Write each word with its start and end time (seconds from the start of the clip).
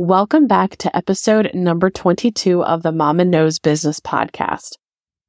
Welcome 0.00 0.46
back 0.46 0.76
to 0.76 0.96
episode 0.96 1.50
number 1.54 1.90
22 1.90 2.62
of 2.62 2.84
the 2.84 2.92
Mama 2.92 3.24
Knows 3.24 3.58
Business 3.58 3.98
podcast. 3.98 4.76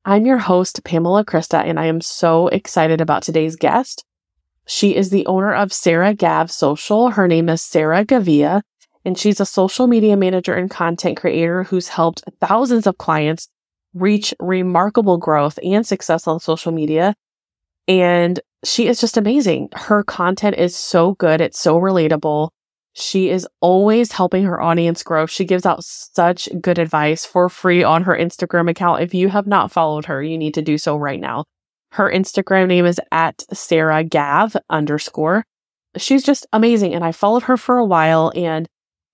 I'm 0.05 0.27
your 0.27 0.37
host, 0.37 0.83
Pamela 0.83 1.25
Krista, 1.25 1.65
and 1.65 1.79
I 1.79 1.87
am 1.87 2.01
so 2.01 2.49
excited 2.49 3.01
about 3.01 3.23
today's 3.23 3.55
guest. 3.55 4.05
She 4.67 4.95
is 4.95 5.09
the 5.09 5.25
owner 5.25 5.55
of 5.55 5.73
Sarah 5.73 6.13
Gav 6.13 6.51
Social. 6.51 7.09
Her 7.09 7.27
name 7.27 7.49
is 7.49 7.63
Sarah 7.63 8.05
Gavilla, 8.05 8.61
and 9.03 9.17
she's 9.17 9.39
a 9.39 9.45
social 9.47 9.87
media 9.87 10.15
manager 10.15 10.53
and 10.53 10.69
content 10.69 11.17
creator 11.17 11.63
who's 11.63 11.87
helped 11.87 12.23
thousands 12.39 12.85
of 12.85 12.99
clients 12.99 13.49
reach 13.95 14.35
remarkable 14.39 15.17
growth 15.17 15.57
and 15.63 15.83
success 15.83 16.27
on 16.27 16.39
social 16.39 16.71
media. 16.71 17.15
And 17.87 18.39
she 18.63 18.85
is 18.85 19.01
just 19.01 19.17
amazing. 19.17 19.69
Her 19.73 20.03
content 20.03 20.57
is 20.57 20.75
so 20.75 21.15
good. 21.15 21.41
It's 21.41 21.59
so 21.59 21.79
relatable. 21.79 22.49
She 22.99 23.29
is 23.29 23.47
always 23.61 24.11
helping 24.11 24.43
her 24.43 24.61
audience 24.61 25.03
grow. 25.03 25.25
She 25.25 25.45
gives 25.45 25.65
out 25.65 25.83
such 25.83 26.49
good 26.59 26.77
advice 26.77 27.25
for 27.25 27.47
free 27.47 27.83
on 27.83 28.03
her 28.03 28.15
Instagram 28.15 28.69
account. 28.69 29.01
If 29.01 29.13
you 29.13 29.29
have 29.29 29.47
not 29.47 29.71
followed 29.71 30.05
her, 30.05 30.21
you 30.21 30.37
need 30.37 30.53
to 30.55 30.61
do 30.61 30.77
so 30.77 30.97
right 30.97 31.19
now. 31.19 31.45
Her 31.93 32.11
Instagram 32.11 32.67
name 32.67 32.85
is 32.85 32.99
at 33.11 33.43
Sarah 33.53 34.03
Gav 34.03 34.55
underscore. 34.69 35.45
She's 35.97 36.23
just 36.23 36.45
amazing. 36.53 36.93
And 36.93 37.03
I 37.03 37.11
followed 37.11 37.43
her 37.43 37.57
for 37.57 37.77
a 37.77 37.85
while 37.85 38.31
and 38.35 38.67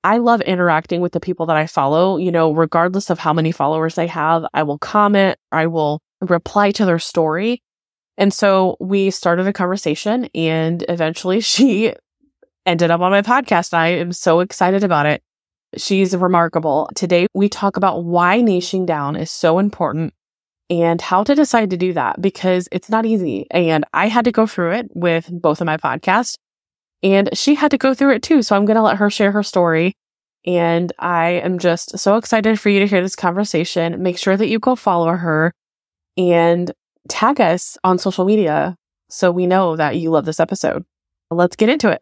I 0.03 0.17
love 0.17 0.41
interacting 0.41 1.01
with 1.01 1.13
the 1.13 1.19
people 1.19 1.45
that 1.45 1.57
I 1.57 1.67
follow. 1.67 2.17
You 2.17 2.31
know, 2.31 2.51
regardless 2.51 3.09
of 3.09 3.19
how 3.19 3.33
many 3.33 3.51
followers 3.51 3.95
they 3.95 4.07
have, 4.07 4.45
I 4.53 4.63
will 4.63 4.79
comment, 4.79 5.37
I 5.51 5.67
will 5.67 6.01
reply 6.21 6.71
to 6.71 6.85
their 6.85 6.99
story. 6.99 7.61
And 8.17 8.33
so 8.33 8.77
we 8.79 9.11
started 9.11 9.47
a 9.47 9.53
conversation 9.53 10.29
and 10.33 10.83
eventually 10.89 11.39
she 11.41 11.93
ended 12.65 12.91
up 12.91 13.01
on 13.01 13.11
my 13.11 13.21
podcast. 13.21 13.73
I 13.73 13.87
am 13.87 14.11
so 14.11 14.39
excited 14.39 14.83
about 14.83 15.05
it. 15.05 15.21
She's 15.77 16.15
remarkable. 16.15 16.89
Today 16.95 17.27
we 17.33 17.49
talk 17.49 17.77
about 17.77 18.03
why 18.03 18.39
niching 18.39 18.85
down 18.85 19.15
is 19.15 19.31
so 19.31 19.59
important 19.59 20.13
and 20.69 21.01
how 21.01 21.23
to 21.23 21.35
decide 21.35 21.69
to 21.69 21.77
do 21.77 21.93
that 21.93 22.21
because 22.21 22.67
it's 22.71 22.89
not 22.89 23.05
easy. 23.05 23.45
And 23.51 23.85
I 23.93 24.07
had 24.07 24.25
to 24.25 24.31
go 24.31 24.47
through 24.47 24.73
it 24.73 24.87
with 24.93 25.29
both 25.31 25.61
of 25.61 25.65
my 25.65 25.77
podcasts 25.77 26.35
and 27.03 27.29
she 27.33 27.55
had 27.55 27.71
to 27.71 27.77
go 27.77 27.93
through 27.93 28.13
it 28.15 28.23
too. 28.23 28.41
So 28.41 28.55
I'm 28.55 28.65
going 28.65 28.75
to 28.75 28.81
let 28.81 28.97
her 28.97 29.09
share 29.09 29.31
her 29.31 29.43
story. 29.43 29.93
And 30.45 30.93
I 30.99 31.31
am 31.31 31.59
just 31.59 31.97
so 31.97 32.17
excited 32.17 32.59
for 32.59 32.69
you 32.69 32.79
to 32.79 32.87
hear 32.87 33.01
this 33.01 33.15
conversation. 33.15 34.01
Make 34.01 34.17
sure 34.17 34.37
that 34.37 34.47
you 34.47 34.59
go 34.59 34.75
follow 34.75 35.11
her 35.11 35.51
and 36.17 36.71
tag 37.09 37.41
us 37.41 37.77
on 37.83 37.97
social 37.97 38.25
media 38.25 38.75
so 39.09 39.31
we 39.31 39.47
know 39.47 39.75
that 39.75 39.97
you 39.97 40.09
love 40.09 40.25
this 40.25 40.39
episode. 40.39 40.83
Let's 41.31 41.55
get 41.55 41.69
into 41.69 41.89
it. 41.89 42.01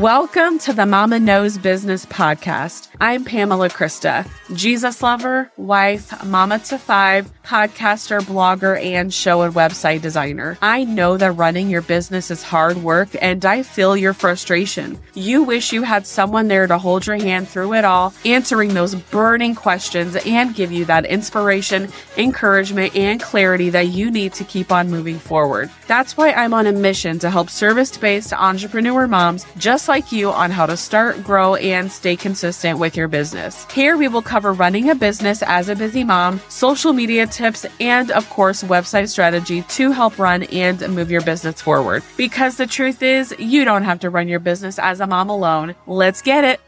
Welcome 0.00 0.58
to 0.58 0.74
the 0.74 0.84
Mama 0.84 1.18
Knows 1.18 1.56
Business 1.56 2.04
Podcast. 2.04 2.90
I'm 3.00 3.24
Pamela 3.24 3.70
Krista, 3.70 4.28
Jesus 4.54 5.02
lover, 5.02 5.50
wife, 5.56 6.22
mama 6.22 6.58
to 6.58 6.76
five, 6.76 7.32
podcaster, 7.42 8.20
blogger, 8.20 8.78
and 8.82 9.14
show 9.14 9.40
and 9.40 9.54
website 9.54 10.02
designer. 10.02 10.58
I 10.60 10.84
know 10.84 11.16
that 11.16 11.32
running 11.32 11.70
your 11.70 11.80
business 11.80 12.30
is 12.30 12.42
hard 12.42 12.76
work 12.78 13.08
and 13.22 13.42
I 13.46 13.62
feel 13.62 13.96
your 13.96 14.12
frustration. 14.12 14.98
You 15.14 15.44
wish 15.44 15.72
you 15.72 15.82
had 15.82 16.06
someone 16.06 16.48
there 16.48 16.66
to 16.66 16.76
hold 16.76 17.06
your 17.06 17.16
hand 17.16 17.48
through 17.48 17.72
it 17.74 17.86
all, 17.86 18.12
answering 18.26 18.74
those 18.74 18.94
burning 18.94 19.54
questions 19.54 20.16
and 20.26 20.54
give 20.54 20.72
you 20.72 20.84
that 20.86 21.06
inspiration, 21.06 21.88
encouragement, 22.18 22.94
and 22.94 23.22
clarity 23.22 23.70
that 23.70 23.86
you 23.86 24.10
need 24.10 24.34
to 24.34 24.44
keep 24.44 24.70
on 24.70 24.90
moving 24.90 25.18
forward. 25.18 25.70
That's 25.86 26.18
why 26.18 26.32
I'm 26.32 26.52
on 26.52 26.66
a 26.66 26.72
mission 26.72 27.18
to 27.20 27.30
help 27.30 27.48
service 27.48 27.96
based 27.96 28.34
entrepreneur 28.34 29.06
moms 29.06 29.46
just 29.56 29.85
like 29.88 30.12
you 30.12 30.30
on 30.30 30.50
how 30.50 30.66
to 30.66 30.76
start, 30.76 31.22
grow, 31.22 31.54
and 31.56 31.90
stay 31.90 32.16
consistent 32.16 32.78
with 32.78 32.96
your 32.96 33.08
business. 33.08 33.64
Here 33.70 33.96
we 33.96 34.08
will 34.08 34.22
cover 34.22 34.52
running 34.52 34.90
a 34.90 34.94
business 34.94 35.42
as 35.42 35.68
a 35.68 35.76
busy 35.76 36.04
mom, 36.04 36.40
social 36.48 36.92
media 36.92 37.26
tips, 37.26 37.66
and 37.80 38.10
of 38.10 38.28
course, 38.30 38.62
website 38.62 39.08
strategy 39.08 39.62
to 39.62 39.92
help 39.92 40.18
run 40.18 40.44
and 40.44 40.80
move 40.94 41.10
your 41.10 41.22
business 41.22 41.60
forward. 41.60 42.02
Because 42.16 42.56
the 42.56 42.66
truth 42.66 43.02
is, 43.02 43.34
you 43.38 43.64
don't 43.64 43.84
have 43.84 44.00
to 44.00 44.10
run 44.10 44.28
your 44.28 44.40
business 44.40 44.78
as 44.78 45.00
a 45.00 45.06
mom 45.06 45.30
alone. 45.30 45.74
Let's 45.86 46.22
get 46.22 46.44
it. 46.44 46.60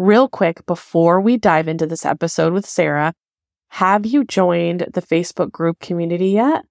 Real 0.00 0.30
quick, 0.30 0.64
before 0.64 1.20
we 1.20 1.36
dive 1.36 1.68
into 1.68 1.86
this 1.86 2.06
episode 2.06 2.54
with 2.54 2.64
Sarah, 2.64 3.12
have 3.68 4.06
you 4.06 4.24
joined 4.24 4.86
the 4.94 5.02
Facebook 5.02 5.52
group 5.52 5.78
community 5.78 6.28
yet? 6.28 6.64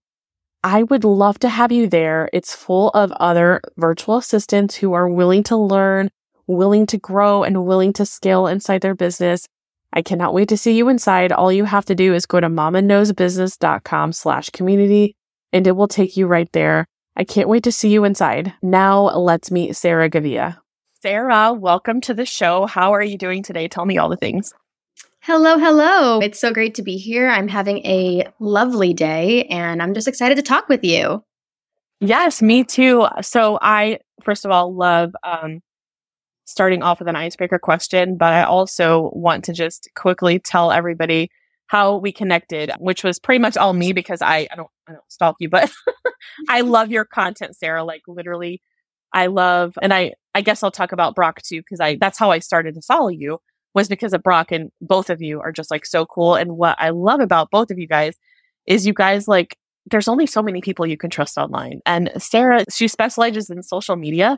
I 0.63 0.81
would 0.81 1.03
love 1.03 1.37
to 1.41 1.49
have 1.49 1.71
you 1.71 1.87
there. 1.87 2.31
It's 2.33 2.55
full 2.55 2.89
of 2.89 3.11
other 3.11 3.61
virtual 3.77 4.17
assistants 4.17 4.73
who 4.73 4.93
are 4.93 5.07
willing 5.07 5.43
to 5.43 5.55
learn, 5.55 6.09
willing 6.47 6.87
to 6.87 6.97
grow, 6.97 7.43
and 7.43 7.67
willing 7.67 7.93
to 7.93 8.05
scale 8.07 8.47
inside 8.47 8.81
their 8.81 8.95
business. 8.95 9.45
I 9.93 10.01
cannot 10.01 10.33
wait 10.33 10.49
to 10.49 10.57
see 10.57 10.75
you 10.75 10.89
inside. 10.89 11.31
All 11.31 11.51
you 11.51 11.65
have 11.65 11.85
to 11.85 11.93
do 11.93 12.15
is 12.15 12.25
go 12.25 12.39
to 12.39 12.49
mamaknowsbusiness.com 12.49 14.11
slash 14.11 14.49
community 14.49 15.15
and 15.53 15.67
it 15.67 15.73
will 15.73 15.87
take 15.87 16.17
you 16.17 16.25
right 16.25 16.51
there. 16.51 16.87
I 17.15 17.25
can't 17.25 17.47
wait 17.47 17.63
to 17.65 17.71
see 17.71 17.89
you 17.89 18.05
inside. 18.05 18.53
Now 18.63 19.03
let's 19.15 19.51
meet 19.51 19.75
Sarah 19.75 20.09
Gavilla. 20.09 20.57
Sarah, 21.01 21.53
welcome 21.53 22.01
to 22.01 22.13
the 22.13 22.25
show. 22.25 22.65
How 22.65 22.93
are 22.93 23.01
you 23.01 23.17
doing 23.17 23.41
today? 23.41 23.69
Tell 23.69 23.85
me 23.85 23.97
all 23.97 24.09
the 24.09 24.17
things. 24.17 24.53
Hello, 25.21 25.57
hello. 25.57 26.19
It's 26.19 26.41
so 26.41 26.51
great 26.51 26.75
to 26.75 26.81
be 26.81 26.97
here. 26.97 27.29
I'm 27.29 27.47
having 27.47 27.77
a 27.85 28.27
lovely 28.41 28.93
day 28.93 29.45
and 29.45 29.81
I'm 29.81 29.93
just 29.93 30.09
excited 30.09 30.35
to 30.35 30.41
talk 30.41 30.67
with 30.67 30.83
you. 30.83 31.23
Yes, 32.01 32.41
me 32.41 32.65
too. 32.65 33.07
So, 33.21 33.57
I, 33.61 33.99
first 34.23 34.43
of 34.43 34.51
all, 34.51 34.75
love 34.75 35.13
um, 35.23 35.61
starting 36.43 36.83
off 36.83 36.99
with 36.99 37.07
an 37.07 37.15
icebreaker 37.15 37.59
question, 37.59 38.17
but 38.17 38.33
I 38.33 38.43
also 38.43 39.09
want 39.13 39.45
to 39.45 39.53
just 39.53 39.87
quickly 39.95 40.37
tell 40.37 40.69
everybody 40.69 41.31
how 41.67 41.95
we 41.95 42.11
connected, 42.11 42.73
which 42.77 43.05
was 43.05 43.19
pretty 43.19 43.39
much 43.39 43.55
all 43.55 43.71
me 43.71 43.93
because 43.93 44.21
I, 44.21 44.49
I 44.51 44.55
don't, 44.57 44.69
I 44.85 44.91
don't 44.91 45.11
stalk 45.11 45.37
you, 45.39 45.47
but 45.47 45.71
I 46.49 46.59
love 46.59 46.91
your 46.91 47.05
content, 47.05 47.55
Sarah. 47.55 47.85
Like 47.85 48.01
literally, 48.05 48.61
I 49.13 49.27
love, 49.27 49.73
and 49.81 49.93
I, 49.93 50.13
I 50.35 50.41
guess 50.41 50.63
I'll 50.63 50.71
talk 50.71 50.91
about 50.91 51.15
Brock 51.15 51.41
too, 51.41 51.61
because 51.61 51.79
I, 51.79 51.95
that's 51.95 52.17
how 52.17 52.31
I 52.31 52.39
started 52.39 52.75
to 52.75 52.81
follow 52.81 53.09
you 53.09 53.39
was 53.73 53.87
because 53.87 54.13
of 54.13 54.23
Brock 54.23 54.51
and 54.51 54.71
both 54.81 55.09
of 55.09 55.21
you 55.21 55.41
are 55.41 55.51
just 55.51 55.71
like 55.71 55.85
so 55.85 56.05
cool. 56.05 56.35
And 56.35 56.57
what 56.57 56.75
I 56.79 56.89
love 56.89 57.19
about 57.19 57.51
both 57.51 57.71
of 57.71 57.77
you 57.77 57.87
guys 57.87 58.15
is 58.65 58.85
you 58.85 58.93
guys 58.93 59.27
like, 59.27 59.57
there's 59.89 60.07
only 60.07 60.25
so 60.25 60.41
many 60.41 60.61
people 60.61 60.85
you 60.85 60.97
can 60.97 61.09
trust 61.09 61.37
online. 61.37 61.81
And 61.85 62.11
Sarah, 62.17 62.65
she 62.71 62.87
specializes 62.87 63.49
in 63.49 63.63
social 63.63 63.95
media. 63.95 64.37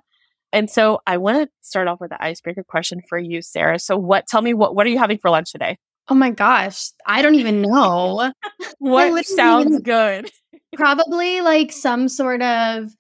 And 0.54 0.70
so 0.70 1.00
I 1.08 1.18
want 1.18 1.38
to 1.38 1.50
start 1.62 1.88
off 1.88 2.00
with 2.02 2.12
an 2.12 2.18
icebreaker 2.20 2.64
question 2.64 3.02
for 3.08 3.18
you, 3.18 3.42
Sarah. 3.42 3.80
So 3.80 3.98
what, 3.98 4.28
tell 4.28 4.42
me 4.42 4.54
what, 4.54 4.76
what 4.76 4.86
are 4.86 4.90
you 4.90 4.98
having 4.98 5.18
for 5.18 5.30
lunch 5.30 5.52
today? 5.52 5.78
Oh 6.10 6.16
my 6.16 6.32
gosh. 6.32 6.90
I 7.06 7.22
don't 7.22 7.36
even 7.36 7.62
know. 7.62 8.32
what 8.80 9.26
sounds 9.26 9.82
good? 9.82 10.30
Probably 10.76 11.42
like 11.42 11.72
some 11.72 12.08
sort 12.08 12.42
of 12.42 12.92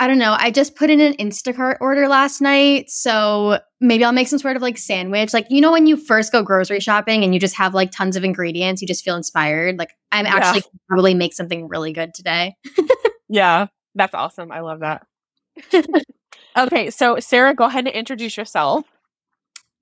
I 0.00 0.06
don't 0.06 0.18
know. 0.18 0.36
I 0.38 0.52
just 0.52 0.76
put 0.76 0.90
in 0.90 1.00
an 1.00 1.14
Instacart 1.14 1.78
order 1.80 2.06
last 2.06 2.40
night. 2.40 2.88
So 2.88 3.58
maybe 3.80 4.04
I'll 4.04 4.12
make 4.12 4.28
some 4.28 4.38
sort 4.38 4.54
of 4.54 4.62
like 4.62 4.78
sandwich. 4.78 5.34
Like, 5.34 5.46
you 5.50 5.60
know, 5.60 5.72
when 5.72 5.88
you 5.88 5.96
first 5.96 6.30
go 6.30 6.42
grocery 6.42 6.78
shopping 6.78 7.24
and 7.24 7.34
you 7.34 7.40
just 7.40 7.56
have 7.56 7.74
like 7.74 7.90
tons 7.90 8.14
of 8.14 8.22
ingredients, 8.22 8.80
you 8.80 8.86
just 8.86 9.04
feel 9.04 9.16
inspired. 9.16 9.76
Like, 9.76 9.90
I'm 10.12 10.24
yeah. 10.24 10.36
actually 10.36 10.62
probably 10.88 11.14
make 11.14 11.34
something 11.34 11.66
really 11.66 11.92
good 11.92 12.14
today. 12.14 12.54
yeah, 13.28 13.66
that's 13.96 14.14
awesome. 14.14 14.52
I 14.52 14.60
love 14.60 14.80
that. 14.80 15.04
okay. 16.56 16.90
So, 16.90 17.18
Sarah, 17.18 17.54
go 17.54 17.64
ahead 17.64 17.88
and 17.88 17.94
introduce 17.94 18.36
yourself. 18.36 18.84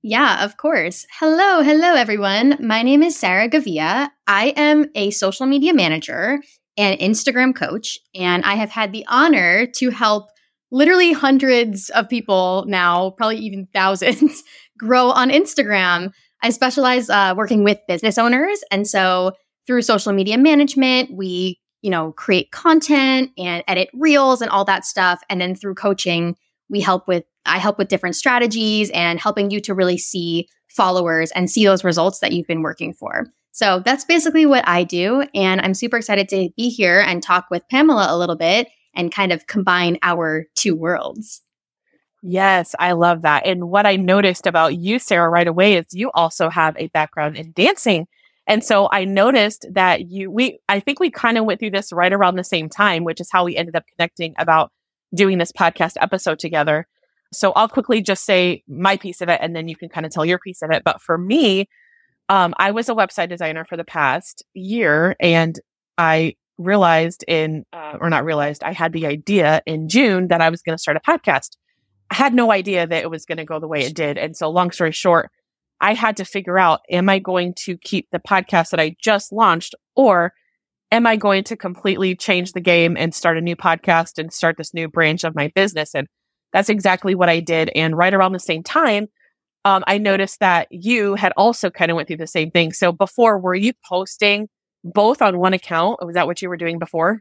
Yeah, 0.03 0.45
of 0.45 0.57
course. 0.57 1.05
Hello, 1.19 1.63
hello, 1.63 1.95
everyone. 1.95 2.57
My 2.61 2.83
name 2.83 3.03
is 3.03 3.19
Sarah 3.19 3.51
Gavilla. 3.51 4.09
I 4.27 4.55
am 4.57 4.87
a 4.95 5.11
social 5.11 5.47
media 5.47 5.75
manager 5.75 6.41
and 6.77 6.99
Instagram 7.01 7.55
coach. 7.55 7.99
And 8.15 8.45
I 8.45 8.55
have 8.55 8.71
had 8.71 8.93
the 8.93 9.05
honor 9.09 9.67
to 9.77 9.91
help 9.91 10.29
literally 10.71 11.13
hundreds 11.13 11.91
of 11.91 12.09
people 12.09 12.65
now, 12.67 13.11
probably 13.11 13.39
even 13.39 13.69
thousands, 13.75 14.43
grow 14.79 15.11
on 15.11 15.31
Instagram. 15.31 16.13
I 16.43 16.51
specialize 16.51 17.09
uh, 17.09 17.35
working 17.37 17.65
with 17.65 17.79
business 17.89 18.19
owners. 18.19 18.61
And 18.71 18.87
so 18.87 19.33
through 19.67 19.83
social 19.83 20.13
media 20.13 20.39
management, 20.39 21.11
we 21.13 21.59
you 21.83 21.91
know 21.91 22.13
create 22.13 22.51
content 22.51 23.31
and 23.39 23.63
edit 23.69 23.89
reels 23.95 24.43
and 24.43 24.51
all 24.51 24.65
that 24.65 24.85
stuff 24.85 25.21
and 25.29 25.41
then 25.41 25.55
through 25.55 25.75
coaching 25.75 26.35
we 26.69 26.81
help 26.81 27.07
with 27.07 27.25
i 27.45 27.59
help 27.59 27.79
with 27.79 27.89
different 27.89 28.17
strategies 28.17 28.91
and 28.91 29.21
helping 29.21 29.51
you 29.51 29.61
to 29.61 29.75
really 29.75 29.99
see 29.99 30.49
followers 30.69 31.31
and 31.33 31.51
see 31.51 31.65
those 31.65 31.85
results 31.85 32.19
that 32.19 32.33
you've 32.33 32.47
been 32.47 32.63
working 32.63 32.93
for 32.93 33.27
so 33.57 33.81
that's 33.83 34.05
basically 34.05 34.45
what 34.45 34.69
I 34.69 34.85
do. 34.85 35.25
And 35.35 35.63
I'm 35.63 35.73
super 35.73 35.97
excited 35.97 36.29
to 36.29 36.51
be 36.59 36.69
here 36.69 37.01
and 37.01 37.23
talk 37.23 37.47
with 37.51 37.67
Pamela 37.71 38.15
a 38.15 38.19
little 38.19 38.37
bit 38.37 38.69
and 38.95 39.11
kind 39.11 39.33
of 39.33 39.47
combine 39.47 39.97
our 40.03 40.45
two 40.55 40.75
worlds. 40.77 41.41
Yes, 42.23 42.75
I 42.79 42.93
love 42.93 43.23
that. 43.23 43.47
And 43.47 43.71
what 43.71 43.87
I 43.87 43.97
noticed 43.97 44.47
about 44.47 44.77
you, 44.77 44.99
Sarah, 44.99 45.31
right 45.31 45.49
away 45.49 45.77
is 45.77 45.87
you 45.93 46.11
also 46.13 46.51
have 46.51 46.77
a 46.77 46.89
background 46.89 47.39
in 47.39 47.53
dancing. 47.53 48.07
And 48.47 48.63
so 48.63 48.91
I 48.93 49.07
noticed 49.07 49.65
that 49.73 50.11
you, 50.11 50.31
we, 50.31 50.59
I 50.69 50.79
think 50.79 51.01
we 51.01 51.11
kind 51.11 51.39
of 51.39 51.47
went 51.47 51.59
through 51.59 51.71
this 51.71 51.95
right 51.95 52.13
around 52.13 52.37
the 52.37 52.45
same 52.45 52.69
time, 52.69 53.05
which 53.05 53.23
is 53.23 53.31
how 53.33 53.47
we 53.47 53.57
ended 53.57 53.75
up 53.75 53.85
connecting 53.97 54.35
about 54.37 54.71
doing 55.15 55.39
this 55.39 55.51
podcast 55.51 55.95
episode 55.99 56.39
together. 56.39 56.87
So 57.33 57.53
I'll 57.53 57.71
quickly 57.71 58.03
just 58.03 58.27
say 58.27 58.65
my 58.69 58.99
piece 58.99 59.23
of 59.23 59.31
it 59.31 59.41
and 59.41 59.57
then 59.57 59.67
you 59.67 59.77
can 59.77 59.89
kind 59.89 60.05
of 60.05 60.13
tell 60.13 60.27
your 60.27 60.39
piece 60.39 60.61
of 60.61 60.71
it. 60.71 60.85
But 60.85 61.01
for 61.01 61.17
me, 61.17 61.71
um, 62.29 62.55
I 62.59 62.71
was 62.73 62.89
a 62.89 62.95
website 62.95 63.29
designer 63.29 63.65
for 63.65 63.77
the 63.77 63.85
past 63.85 64.45
year 64.55 65.17
and 65.21 65.59
I 65.99 66.35
realized 66.59 67.25
in, 67.29 67.65
uh, 67.73 67.99
or 68.01 68.11
not 68.11 68.25
realized, 68.25 68.63
I 68.65 68.73
had 68.73 68.93
the 68.93 69.07
idea 69.07 69.63
in 69.67 69.89
June 69.89 70.29
that 70.29 70.41
I 70.41 70.51
was 70.51 70.63
going 70.63 70.77
to 70.77 70.81
start 70.81 70.97
a 70.97 71.01
podcast. 71.01 71.57
I 72.11 72.15
had 72.15 72.35
no 72.35 72.51
idea 72.51 72.87
that 72.87 73.03
it 73.03 73.11
was 73.11 73.25
going 73.25 73.39
to 73.39 73.45
go 73.45 73.59
the 73.59 73.69
way 73.69 73.81
it 73.81 73.95
did. 73.95 74.17
And 74.19 74.37
so, 74.37 74.49
long 74.49 74.71
story 74.71 74.93
short, 74.93 75.31
I 75.81 75.95
had 75.95 76.17
to 76.19 76.25
figure 76.25 76.59
out 76.59 76.81
am 76.91 77.09
I 77.09 77.19
going 77.19 77.55
to 77.65 77.77
keep 77.79 78.09
the 78.11 78.19
podcast 78.19 78.71
that 78.71 78.81
I 78.81 78.97
just 79.01 79.33
launched 79.33 79.75
or 79.95 80.33
am 80.93 81.07
I 81.07 81.17
going 81.17 81.45
to 81.45 81.57
completely 81.57 82.15
change 82.15 82.53
the 82.53 82.61
game 82.61 82.97
and 82.97 83.15
start 83.15 83.37
a 83.37 83.43
new 83.43 83.57
podcast 83.57 84.19
and 84.19 84.33
start 84.33 84.57
this 84.57 84.73
new 84.73 84.89
branch 84.89 85.25
of 85.25 85.35
my 85.35 85.51
business? 85.55 85.95
And 85.95 86.07
that's 86.53 86.69
exactly 86.69 87.15
what 87.15 87.29
I 87.29 87.41
did. 87.41 87.71
And 87.75 87.97
right 87.97 88.15
around 88.15 88.33
the 88.33 88.39
same 88.39 88.63
time, 88.63 89.09
um, 89.67 89.83
I 89.89 89.99
noticed 89.99 90.39
that 90.39 90.69
you 90.71 91.17
had 91.17 91.33
also 91.37 91.71
kind 91.71 91.91
of 91.91 91.97
went 91.97 92.07
through 92.07 92.19
the 92.19 92.29
same 92.29 92.53
thing. 92.53 92.73
So 92.73 92.93
before, 92.93 93.37
were 93.37 93.57
you 93.57 93.73
posting 93.85 94.49
both 94.85 95.21
on 95.21 95.41
one 95.41 95.55
account? 95.55 96.07
Was 96.07 96.15
that 96.15 96.29
what 96.29 96.41
you 96.41 96.49
were 96.49 96.57
doing 96.57 96.79
before? 96.79 97.21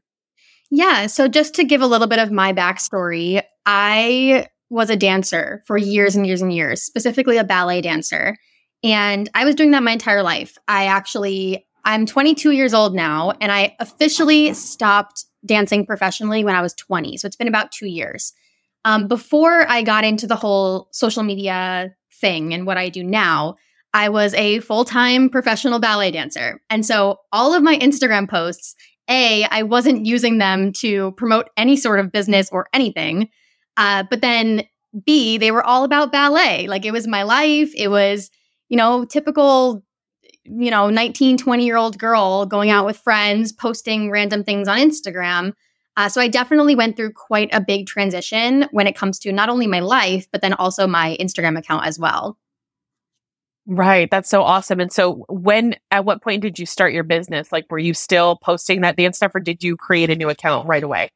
Yeah. 0.69 1.07
So 1.07 1.27
just 1.27 1.55
to 1.55 1.63
give 1.63 1.81
a 1.81 1.87
little 1.87 2.05
bit 2.05 2.19
of 2.19 2.31
my 2.31 2.53
backstory, 2.53 3.41
I 3.65 4.47
was 4.69 4.91
a 4.91 4.95
dancer 4.95 5.63
for 5.65 5.75
years 5.75 6.15
and 6.15 6.27
years 6.27 6.43
and 6.43 6.53
years, 6.53 6.83
specifically 6.83 7.37
a 7.37 7.43
ballet 7.43 7.81
dancer. 7.81 8.37
And 8.83 9.27
I 9.33 9.43
was 9.43 9.55
doing 9.55 9.71
that 9.71 9.81
my 9.81 9.93
entire 9.93 10.21
life. 10.21 10.55
I 10.67 10.85
actually, 10.85 11.65
I'm 11.83 12.05
22 12.05 12.51
years 12.51 12.75
old 12.75 12.93
now, 12.93 13.31
and 13.41 13.51
I 13.51 13.75
officially 13.79 14.53
stopped 14.53 15.25
dancing 15.47 15.83
professionally 15.83 16.43
when 16.43 16.55
I 16.55 16.61
was 16.61 16.75
20. 16.75 17.17
So 17.17 17.25
it's 17.25 17.35
been 17.35 17.47
about 17.47 17.71
two 17.71 17.87
years. 17.87 18.33
Um, 18.83 19.07
before 19.07 19.67
I 19.67 19.81
got 19.81 20.03
into 20.03 20.27
the 20.27 20.35
whole 20.35 20.89
social 20.91 21.23
media 21.23 21.95
thing 22.25 22.55
and 22.55 22.65
what 22.65 22.77
I 22.77 22.89
do 22.89 23.03
now, 23.03 23.55
I 23.93 24.09
was 24.09 24.33
a 24.33 24.59
full 24.59 24.83
time 24.83 25.29
professional 25.29 25.79
ballet 25.79 26.09
dancer. 26.09 26.59
And 26.71 26.83
so 26.83 27.19
all 27.31 27.53
of 27.53 27.61
my 27.61 27.77
Instagram 27.77 28.27
posts, 28.27 28.75
A, 29.09 29.43
I 29.45 29.61
wasn't 29.61 30.07
using 30.07 30.39
them 30.39 30.73
to 30.79 31.11
promote 31.11 31.49
any 31.55 31.77
sort 31.77 31.99
of 31.99 32.11
business 32.11 32.49
or 32.51 32.67
anything. 32.73 33.29
Uh, 33.77 34.03
but 34.09 34.21
then 34.21 34.63
B, 35.05 35.37
they 35.37 35.51
were 35.51 35.63
all 35.63 35.83
about 35.83 36.11
ballet. 36.11 36.67
Like 36.67 36.83
it 36.83 36.91
was 36.91 37.07
my 37.07 37.23
life. 37.23 37.71
It 37.75 37.89
was, 37.89 38.31
you 38.69 38.77
know, 38.77 39.05
typical, 39.05 39.83
you 40.45 40.71
know, 40.71 40.89
19, 40.89 41.37
20 41.37 41.65
year 41.65 41.77
old 41.77 41.99
girl 41.99 42.47
going 42.47 42.71
out 42.71 42.87
with 42.87 42.97
friends, 42.97 43.53
posting 43.53 44.09
random 44.09 44.43
things 44.43 44.67
on 44.67 44.79
Instagram. 44.79 45.53
Uh, 45.97 46.09
so 46.09 46.19
I 46.19 46.27
definitely 46.27 46.75
went 46.75 46.97
through 46.97 47.13
quite 47.13 47.49
a 47.53 47.61
big 47.61 47.87
transition 47.87 48.67
when 48.71 48.87
it 48.87 48.95
comes 48.95 49.19
to 49.19 49.31
not 49.31 49.49
only 49.49 49.67
my 49.67 49.79
life, 49.79 50.27
but 50.31 50.41
then 50.41 50.53
also 50.53 50.87
my 50.87 51.15
Instagram 51.19 51.57
account 51.57 51.85
as 51.85 51.97
well. 51.97 52.37
Right. 53.67 54.11
That's 54.11 54.29
so 54.29 54.43
awesome. 54.43 54.79
And 54.79 54.91
so 54.91 55.25
when, 55.27 55.75
at 55.89 56.05
what 56.05 56.21
point 56.21 56.41
did 56.41 56.59
you 56.59 56.65
start 56.65 56.93
your 56.93 57.03
business? 57.03 57.51
Like, 57.51 57.65
were 57.69 57.79
you 57.79 57.93
still 57.93 58.35
posting 58.35 58.81
that 58.81 58.95
dance 58.95 59.17
stuff 59.17 59.33
or 59.33 59.39
did 59.39 59.63
you 59.63 59.75
create 59.75 60.09
a 60.09 60.15
new 60.15 60.29
account 60.29 60.67
right 60.67 60.83
away? 60.83 61.09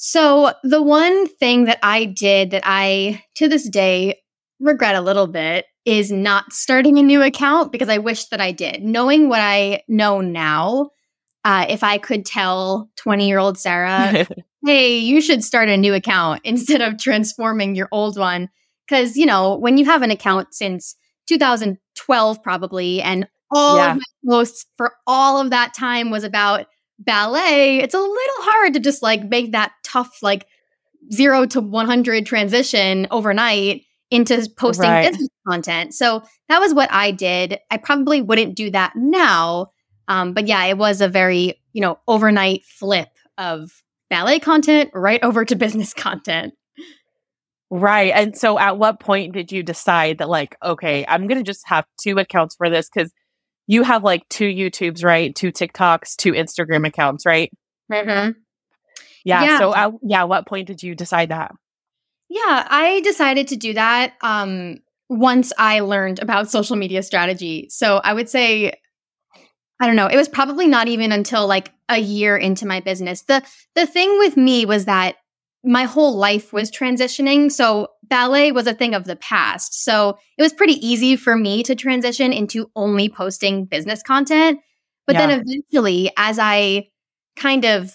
So, 0.00 0.52
the 0.62 0.80
one 0.80 1.26
thing 1.26 1.64
that 1.64 1.80
I 1.82 2.04
did 2.04 2.52
that 2.52 2.62
I, 2.64 3.22
to 3.34 3.48
this 3.48 3.68
day, 3.68 4.20
regret 4.60 4.94
a 4.94 5.00
little 5.00 5.26
bit 5.26 5.66
is 5.84 6.12
not 6.12 6.52
starting 6.52 6.98
a 6.98 7.02
new 7.02 7.22
account 7.22 7.72
because 7.72 7.88
I 7.88 7.98
wish 7.98 8.26
that 8.26 8.40
I 8.40 8.52
did. 8.52 8.82
Knowing 8.82 9.28
what 9.28 9.40
I 9.40 9.82
know 9.88 10.20
now, 10.20 10.90
uh, 11.48 11.64
if 11.66 11.82
I 11.82 11.96
could 11.96 12.26
tell 12.26 12.90
20 12.96 13.26
year 13.26 13.38
old 13.38 13.56
Sarah, 13.56 14.26
hey, 14.66 14.98
you 14.98 15.22
should 15.22 15.42
start 15.42 15.70
a 15.70 15.78
new 15.78 15.94
account 15.94 16.42
instead 16.44 16.82
of 16.82 16.98
transforming 16.98 17.74
your 17.74 17.88
old 17.90 18.18
one. 18.18 18.50
Because, 18.86 19.16
you 19.16 19.24
know, 19.24 19.56
when 19.56 19.78
you 19.78 19.86
have 19.86 20.02
an 20.02 20.10
account 20.10 20.52
since 20.52 20.94
2012, 21.26 22.42
probably, 22.42 23.00
and 23.00 23.26
all 23.50 23.78
yeah. 23.78 23.92
of 23.92 23.96
my 23.96 24.30
posts 24.30 24.66
for 24.76 24.92
all 25.06 25.40
of 25.40 25.48
that 25.48 25.72
time 25.72 26.10
was 26.10 26.22
about 26.22 26.66
ballet, 26.98 27.78
it's 27.78 27.94
a 27.94 27.98
little 27.98 28.12
hard 28.40 28.74
to 28.74 28.80
just 28.80 29.02
like 29.02 29.24
make 29.24 29.52
that 29.52 29.72
tough, 29.82 30.18
like 30.20 30.46
zero 31.10 31.46
to 31.46 31.62
100 31.62 32.26
transition 32.26 33.06
overnight 33.10 33.84
into 34.10 34.46
posting 34.58 34.90
right. 34.90 35.10
business 35.10 35.30
content. 35.48 35.94
So 35.94 36.22
that 36.50 36.60
was 36.60 36.74
what 36.74 36.92
I 36.92 37.10
did. 37.10 37.58
I 37.70 37.78
probably 37.78 38.20
wouldn't 38.20 38.54
do 38.54 38.70
that 38.70 38.92
now. 38.96 39.70
Um, 40.08 40.32
but 40.32 40.48
yeah, 40.48 40.64
it 40.64 40.78
was 40.78 41.00
a 41.00 41.08
very, 41.08 41.60
you 41.72 41.80
know, 41.80 41.98
overnight 42.08 42.64
flip 42.64 43.10
of 43.36 43.70
ballet 44.10 44.40
content 44.40 44.90
right 44.94 45.22
over 45.22 45.44
to 45.44 45.54
business 45.54 45.94
content. 45.94 46.54
Right. 47.70 48.12
And 48.14 48.36
so 48.36 48.58
at 48.58 48.78
what 48.78 48.98
point 48.98 49.34
did 49.34 49.52
you 49.52 49.62
decide 49.62 50.18
that, 50.18 50.28
like, 50.30 50.56
okay, 50.64 51.04
I'm 51.06 51.26
going 51.26 51.36
to 51.38 51.44
just 51.44 51.68
have 51.68 51.84
two 52.02 52.16
accounts 52.18 52.56
for 52.56 52.70
this? 52.70 52.88
Because 52.88 53.12
you 53.66 53.82
have 53.82 54.02
like 54.02 54.26
two 54.30 54.46
YouTubes, 54.46 55.04
right? 55.04 55.34
Two 55.34 55.52
TikToks, 55.52 56.16
two 56.16 56.32
Instagram 56.32 56.86
accounts, 56.86 57.26
right? 57.26 57.52
Mm-hmm. 57.92 58.30
Yeah. 59.26 59.42
yeah. 59.44 59.58
So, 59.58 59.72
uh, 59.72 59.90
yeah, 60.02 60.24
what 60.24 60.46
point 60.46 60.66
did 60.66 60.82
you 60.82 60.94
decide 60.94 61.28
that? 61.28 61.52
Yeah, 62.30 62.66
I 62.70 63.00
decided 63.04 63.48
to 63.48 63.56
do 63.56 63.74
that 63.74 64.14
um, 64.22 64.78
once 65.10 65.52
I 65.58 65.80
learned 65.80 66.20
about 66.20 66.50
social 66.50 66.76
media 66.76 67.02
strategy. 67.02 67.68
So 67.68 67.98
I 67.98 68.14
would 68.14 68.30
say, 68.30 68.80
I 69.80 69.86
don't 69.86 69.96
know, 69.96 70.08
it 70.08 70.16
was 70.16 70.28
probably 70.28 70.66
not 70.66 70.88
even 70.88 71.12
until 71.12 71.46
like 71.46 71.72
a 71.88 71.98
year 71.98 72.36
into 72.36 72.66
my 72.66 72.80
business. 72.80 73.22
The 73.22 73.42
the 73.74 73.86
thing 73.86 74.18
with 74.18 74.36
me 74.36 74.66
was 74.66 74.86
that 74.86 75.16
my 75.64 75.84
whole 75.84 76.16
life 76.16 76.52
was 76.52 76.70
transitioning. 76.70 77.50
So 77.50 77.88
ballet 78.04 78.52
was 78.52 78.66
a 78.66 78.74
thing 78.74 78.94
of 78.94 79.04
the 79.04 79.16
past. 79.16 79.84
So 79.84 80.18
it 80.36 80.42
was 80.42 80.52
pretty 80.52 80.74
easy 80.86 81.16
for 81.16 81.36
me 81.36 81.62
to 81.64 81.74
transition 81.74 82.32
into 82.32 82.70
only 82.76 83.08
posting 83.08 83.64
business 83.64 84.02
content. 84.02 84.60
But 85.06 85.16
yeah. 85.16 85.26
then 85.26 85.40
eventually, 85.40 86.12
as 86.16 86.38
I 86.38 86.88
kind 87.36 87.64
of 87.64 87.94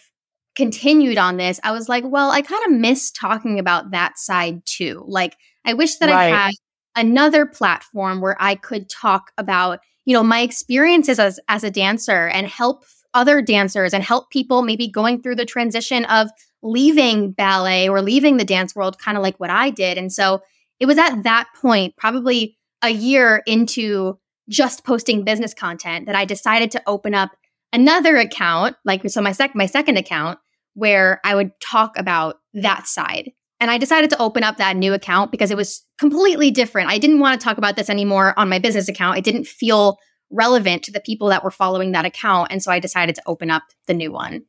continued 0.55 1.17
on 1.17 1.37
this, 1.37 1.59
I 1.63 1.71
was 1.71 1.87
like, 1.87 2.03
well, 2.05 2.31
I 2.31 2.41
kind 2.41 2.63
of 2.65 2.79
miss 2.79 3.11
talking 3.11 3.59
about 3.59 3.91
that 3.91 4.17
side 4.17 4.61
too. 4.65 5.03
Like, 5.07 5.35
I 5.65 5.73
wish 5.73 5.97
that 5.97 6.09
right. 6.09 6.33
I 6.33 6.37
had 6.37 6.53
another 6.95 7.45
platform 7.45 8.19
where 8.19 8.35
I 8.39 8.55
could 8.55 8.89
talk 8.89 9.31
about, 9.37 9.79
you 10.05 10.13
know, 10.13 10.23
my 10.23 10.41
experiences 10.41 11.19
as, 11.19 11.39
as 11.47 11.63
a 11.63 11.71
dancer 11.71 12.27
and 12.27 12.47
help 12.47 12.83
other 13.13 13.41
dancers 13.41 13.93
and 13.93 14.03
help 14.03 14.29
people 14.31 14.63
maybe 14.63 14.87
going 14.87 15.21
through 15.21 15.35
the 15.35 15.45
transition 15.45 16.05
of 16.05 16.29
leaving 16.61 17.31
ballet 17.31 17.87
or 17.87 18.01
leaving 18.01 18.37
the 18.37 18.45
dance 18.45 18.75
world, 18.75 18.97
kind 18.97 19.17
of 19.17 19.23
like 19.23 19.39
what 19.39 19.49
I 19.49 19.69
did. 19.69 19.97
And 19.97 20.11
so 20.11 20.41
it 20.79 20.85
was 20.85 20.97
at 20.97 21.23
that 21.23 21.47
point, 21.61 21.95
probably 21.97 22.57
a 22.81 22.89
year 22.89 23.43
into 23.45 24.17
just 24.49 24.83
posting 24.83 25.23
business 25.23 25.53
content, 25.53 26.07
that 26.07 26.15
I 26.15 26.25
decided 26.25 26.71
to 26.71 26.81
open 26.87 27.13
up 27.13 27.31
another 27.71 28.17
account, 28.17 28.75
like 28.83 29.09
so 29.09 29.21
my 29.21 29.31
sec 29.31 29.55
my 29.55 29.65
second 29.65 29.97
account, 29.97 30.39
where 30.73 31.21
I 31.23 31.35
would 31.35 31.51
talk 31.61 31.97
about 31.97 32.39
that 32.53 32.87
side. 32.87 33.31
And 33.63 33.71
I 33.71 33.77
decided 33.77 34.09
to 34.09 34.21
open 34.21 34.43
up 34.43 34.57
that 34.57 34.75
new 34.75 34.93
account 34.93 35.31
because 35.31 35.49
it 35.49 35.55
was 35.55 35.85
completely 35.97 36.51
different. 36.51 36.89
I 36.89 36.97
didn't 36.97 37.21
want 37.21 37.39
to 37.39 37.45
talk 37.45 37.57
about 37.57 37.77
this 37.77 37.89
anymore 37.89 38.37
on 38.37 38.49
my 38.49 38.59
business 38.59 38.89
account. 38.89 39.17
It 39.17 39.23
didn't 39.23 39.47
feel 39.47 39.99
relevant 40.29 40.83
to 40.83 40.91
the 40.91 40.99
people 40.99 41.29
that 41.29 41.45
were 41.45 41.49
following 41.49 41.93
that 41.93 42.03
account. 42.03 42.51
And 42.51 42.61
so 42.61 42.73
I 42.73 42.79
decided 42.79 43.15
to 43.15 43.21
open 43.25 43.49
up 43.49 43.63
the 43.87 43.93
new 43.93 44.11
one. 44.11 44.41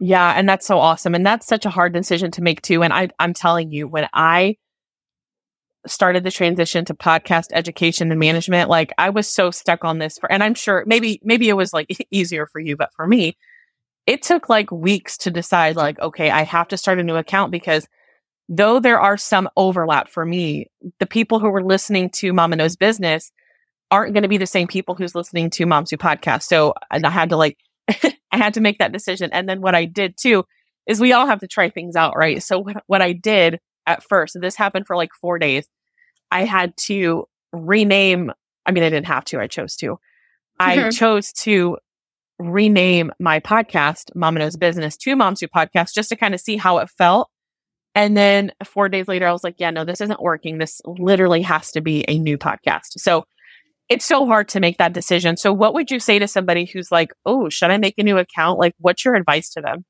Yeah, 0.00 0.32
and 0.34 0.48
that's 0.48 0.66
so 0.66 0.78
awesome. 0.78 1.14
And 1.14 1.26
that's 1.26 1.46
such 1.46 1.66
a 1.66 1.70
hard 1.70 1.92
decision 1.92 2.30
to 2.30 2.40
make 2.40 2.62
too. 2.62 2.82
And 2.82 2.94
I 2.94 3.10
I'm 3.18 3.34
telling 3.34 3.72
you, 3.72 3.86
when 3.86 4.08
I 4.14 4.56
started 5.86 6.24
the 6.24 6.30
transition 6.30 6.86
to 6.86 6.94
podcast 6.94 7.48
education 7.52 8.10
and 8.10 8.18
management, 8.18 8.70
like 8.70 8.90
I 8.96 9.10
was 9.10 9.28
so 9.28 9.50
stuck 9.50 9.84
on 9.84 9.98
this 9.98 10.16
for 10.16 10.32
and 10.32 10.42
I'm 10.42 10.54
sure 10.54 10.82
maybe 10.86 11.20
maybe 11.22 11.50
it 11.50 11.58
was 11.58 11.74
like 11.74 11.94
easier 12.10 12.46
for 12.46 12.58
you, 12.58 12.74
but 12.74 12.88
for 12.94 13.06
me, 13.06 13.36
it 14.06 14.22
took 14.22 14.48
like 14.48 14.70
weeks 14.70 15.18
to 15.18 15.30
decide 15.30 15.76
like, 15.76 15.98
okay, 16.00 16.30
I 16.30 16.44
have 16.44 16.68
to 16.68 16.78
start 16.78 16.98
a 16.98 17.02
new 17.02 17.16
account 17.16 17.52
because 17.52 17.86
though 18.48 18.80
there 18.80 19.00
are 19.00 19.16
some 19.16 19.48
overlap 19.56 20.08
for 20.08 20.24
me, 20.24 20.66
the 20.98 21.06
people 21.06 21.38
who 21.38 21.50
were 21.50 21.64
listening 21.64 22.10
to 22.10 22.32
Mama 22.32 22.56
Knows 22.56 22.76
Business 22.76 23.30
aren't 23.90 24.12
going 24.14 24.22
to 24.22 24.28
be 24.28 24.38
the 24.38 24.46
same 24.46 24.66
people 24.68 24.94
who's 24.94 25.14
listening 25.14 25.50
to 25.50 25.66
Moms 25.66 25.90
Who 25.90 25.96
Podcast. 25.96 26.44
So 26.44 26.74
I 26.90 27.08
had 27.08 27.30
to 27.30 27.36
like 27.36 27.58
I 28.32 28.36
had 28.36 28.54
to 28.54 28.60
make 28.60 28.78
that 28.78 28.92
decision. 28.92 29.30
And 29.32 29.48
then 29.48 29.60
what 29.60 29.74
I 29.74 29.84
did 29.84 30.16
too 30.16 30.44
is 30.86 31.00
we 31.00 31.12
all 31.12 31.26
have 31.26 31.40
to 31.40 31.48
try 31.48 31.70
things 31.70 31.96
out, 31.96 32.16
right? 32.16 32.42
So 32.42 32.58
what, 32.58 32.82
what 32.86 33.02
I 33.02 33.12
did 33.12 33.60
at 33.86 34.02
first, 34.02 34.34
and 34.34 34.44
this 34.44 34.56
happened 34.56 34.86
for 34.86 34.96
like 34.96 35.10
four 35.20 35.38
days, 35.38 35.66
I 36.30 36.44
had 36.44 36.76
to 36.86 37.26
rename. 37.52 38.32
I 38.66 38.72
mean, 38.72 38.84
I 38.84 38.90
didn't 38.90 39.06
have 39.06 39.24
to, 39.26 39.40
I 39.40 39.46
chose 39.46 39.76
to. 39.76 39.98
I 40.60 40.76
mm-hmm. 40.76 40.90
chose 40.90 41.32
to 41.44 41.78
rename 42.38 43.12
my 43.18 43.40
podcast, 43.40 44.14
Mama 44.14 44.40
Knows 44.40 44.56
Business, 44.56 44.96
to 44.98 45.16
Moms 45.16 45.40
Who 45.40 45.48
Podcast, 45.48 45.94
just 45.94 46.10
to 46.10 46.16
kind 46.16 46.34
of 46.34 46.40
see 46.40 46.56
how 46.56 46.78
it 46.78 46.90
felt. 46.90 47.30
And 47.98 48.16
then 48.16 48.52
four 48.64 48.88
days 48.88 49.08
later, 49.08 49.26
I 49.26 49.32
was 49.32 49.42
like, 49.42 49.56
yeah, 49.58 49.70
no, 49.70 49.84
this 49.84 50.00
isn't 50.00 50.22
working. 50.22 50.58
This 50.58 50.80
literally 50.86 51.42
has 51.42 51.72
to 51.72 51.80
be 51.80 52.04
a 52.06 52.16
new 52.16 52.38
podcast. 52.38 52.92
So 52.98 53.24
it's 53.88 54.04
so 54.04 54.24
hard 54.24 54.46
to 54.50 54.60
make 54.60 54.78
that 54.78 54.92
decision. 54.92 55.36
So, 55.36 55.52
what 55.52 55.74
would 55.74 55.90
you 55.90 55.98
say 55.98 56.20
to 56.20 56.28
somebody 56.28 56.64
who's 56.64 56.92
like, 56.92 57.10
oh, 57.26 57.48
should 57.48 57.72
I 57.72 57.76
make 57.76 57.94
a 57.98 58.04
new 58.04 58.16
account? 58.16 58.60
Like, 58.60 58.74
what's 58.78 59.04
your 59.04 59.16
advice 59.16 59.50
to 59.50 59.60
them? 59.60 59.84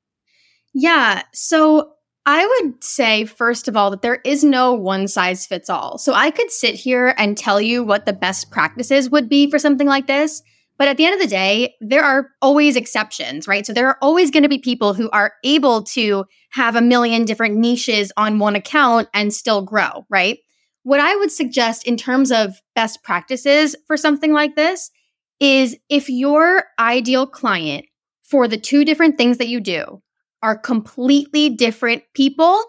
Yeah. 0.73 1.21
So, 1.35 1.91
I 2.25 2.47
would 2.47 2.83
say, 2.83 3.25
first 3.25 3.67
of 3.67 3.77
all, 3.77 3.91
that 3.91 4.01
there 4.01 4.21
is 4.25 4.43
no 4.43 4.73
one 4.73 5.07
size 5.07 5.45
fits 5.45 5.69
all. 5.69 5.99
So, 5.99 6.15
I 6.15 6.31
could 6.31 6.49
sit 6.49 6.73
here 6.73 7.13
and 7.15 7.37
tell 7.37 7.61
you 7.61 7.83
what 7.83 8.07
the 8.07 8.13
best 8.13 8.49
practices 8.49 9.11
would 9.11 9.29
be 9.29 9.51
for 9.51 9.59
something 9.59 9.87
like 9.87 10.07
this. 10.07 10.41
But 10.79 10.87
at 10.87 10.95
the 10.95 11.05
end 11.05 11.13
of 11.13 11.19
the 11.19 11.27
day, 11.27 11.75
there 11.81 12.05
are 12.05 12.29
always 12.41 12.77
exceptions, 12.77 13.49
right? 13.49 13.65
So 13.65 13.73
there 13.73 13.87
are 13.89 13.97
always 14.01 14.31
going 14.31 14.43
to 14.43 14.49
be 14.49 14.59
people 14.59 14.93
who 14.93 15.09
are 15.11 15.33
able 15.43 15.83
to 15.83 16.23
have 16.51 16.77
a 16.77 16.81
million 16.81 17.25
different 17.25 17.57
niches 17.57 18.13
on 18.15 18.39
one 18.39 18.55
account 18.55 19.09
and 19.13 19.33
still 19.33 19.61
grow, 19.61 20.05
right? 20.09 20.39
What 20.83 21.01
I 21.01 21.17
would 21.17 21.33
suggest 21.33 21.85
in 21.85 21.97
terms 21.97 22.31
of 22.31 22.61
best 22.75 23.03
practices 23.03 23.75
for 23.87 23.97
something 23.97 24.31
like 24.31 24.55
this 24.55 24.89
is 25.41 25.75
if 25.89 26.09
your 26.09 26.63
ideal 26.79 27.27
client 27.27 27.85
for 28.23 28.47
the 28.47 28.57
two 28.57 28.85
different 28.85 29.17
things 29.17 29.37
that 29.37 29.49
you 29.49 29.59
do 29.59 30.01
are 30.41 30.57
completely 30.57 31.49
different 31.49 32.03
people, 32.13 32.63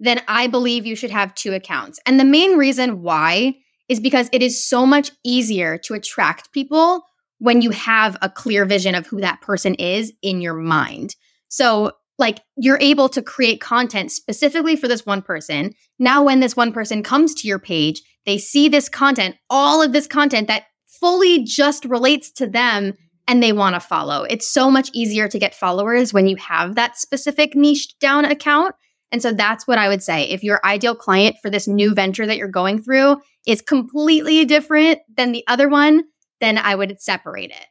then 0.00 0.22
I 0.28 0.46
believe 0.46 0.86
you 0.86 0.96
should 0.96 1.10
have 1.10 1.34
two 1.34 1.52
accounts. 1.52 2.00
And 2.06 2.18
the 2.18 2.24
main 2.24 2.56
reason 2.56 3.02
why 3.02 3.56
is 3.90 4.00
because 4.00 4.30
it 4.32 4.42
is 4.42 4.64
so 4.64 4.86
much 4.86 5.10
easier 5.24 5.76
to 5.76 5.92
attract 5.92 6.50
people 6.52 7.02
when 7.38 7.62
you 7.62 7.70
have 7.70 8.16
a 8.22 8.28
clear 8.28 8.64
vision 8.64 8.94
of 8.94 9.06
who 9.06 9.20
that 9.20 9.40
person 9.40 9.74
is 9.74 10.12
in 10.22 10.40
your 10.40 10.54
mind. 10.54 11.14
So, 11.48 11.92
like, 12.18 12.40
you're 12.56 12.78
able 12.80 13.08
to 13.08 13.22
create 13.22 13.60
content 13.60 14.12
specifically 14.12 14.76
for 14.76 14.86
this 14.86 15.04
one 15.04 15.20
person. 15.20 15.72
Now, 15.98 16.22
when 16.22 16.40
this 16.40 16.56
one 16.56 16.72
person 16.72 17.02
comes 17.02 17.34
to 17.34 17.48
your 17.48 17.58
page, 17.58 18.02
they 18.24 18.38
see 18.38 18.68
this 18.68 18.88
content, 18.88 19.36
all 19.50 19.82
of 19.82 19.92
this 19.92 20.06
content 20.06 20.48
that 20.48 20.64
fully 20.86 21.42
just 21.44 21.84
relates 21.84 22.30
to 22.32 22.46
them 22.46 22.94
and 23.26 23.42
they 23.42 23.52
want 23.52 23.74
to 23.74 23.80
follow. 23.80 24.24
It's 24.24 24.48
so 24.48 24.70
much 24.70 24.90
easier 24.92 25.28
to 25.28 25.38
get 25.38 25.54
followers 25.54 26.12
when 26.12 26.26
you 26.26 26.36
have 26.36 26.74
that 26.74 26.98
specific 26.98 27.54
niche 27.54 27.98
down 27.98 28.24
account. 28.24 28.74
And 29.10 29.22
so 29.22 29.32
that's 29.32 29.66
what 29.66 29.78
I 29.78 29.88
would 29.88 30.02
say. 30.02 30.24
If 30.24 30.42
your 30.42 30.60
ideal 30.64 30.94
client 30.94 31.36
for 31.42 31.50
this 31.50 31.68
new 31.68 31.94
venture 31.94 32.26
that 32.26 32.36
you're 32.36 32.48
going 32.48 32.82
through 32.82 33.16
is 33.46 33.62
completely 33.62 34.44
different 34.44 35.00
than 35.16 35.32
the 35.32 35.44
other 35.46 35.68
one, 35.68 36.04
then 36.44 36.58
I 36.58 36.74
would 36.74 37.00
separate 37.00 37.50
it. 37.50 37.66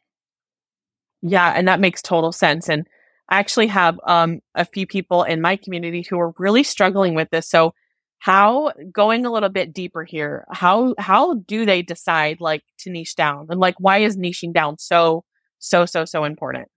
Yeah, 1.22 1.53
and 1.56 1.68
that 1.68 1.80
makes 1.80 2.01
total 2.01 2.32
sense. 2.32 2.68
And 2.68 2.86
I 3.30 3.39
actually 3.39 3.68
have 3.68 4.00
um, 4.06 4.42
a 4.56 4.65
few 4.65 4.86
people 4.86 5.24
in 5.24 5.42
my 5.42 5.56
community 5.56 6.06
who 6.08 6.20
are 6.20 6.34
really 6.38 6.63
struggling 6.63 7.15
with 7.15 7.30
this. 7.30 7.48
So, 7.50 7.74
how 8.20 8.72
going 8.92 9.25
a 9.25 9.32
little 9.32 9.50
bit 9.50 9.74
deeper 9.74 10.03
here? 10.03 10.46
How 10.51 10.96
how 10.98 11.36
do 11.36 11.65
they 11.65 11.82
decide 11.82 12.39
like 12.39 12.63
to 12.80 12.89
niche 12.89 13.15
down? 13.15 13.48
And 13.50 13.60
like, 13.60 13.75
why 13.80 14.00
is 14.00 14.18
niching 14.18 14.53
down 14.53 14.77
so 14.77 15.24
so 15.60 15.86
so 15.86 16.06
so 16.06 16.24
important? 16.25 16.68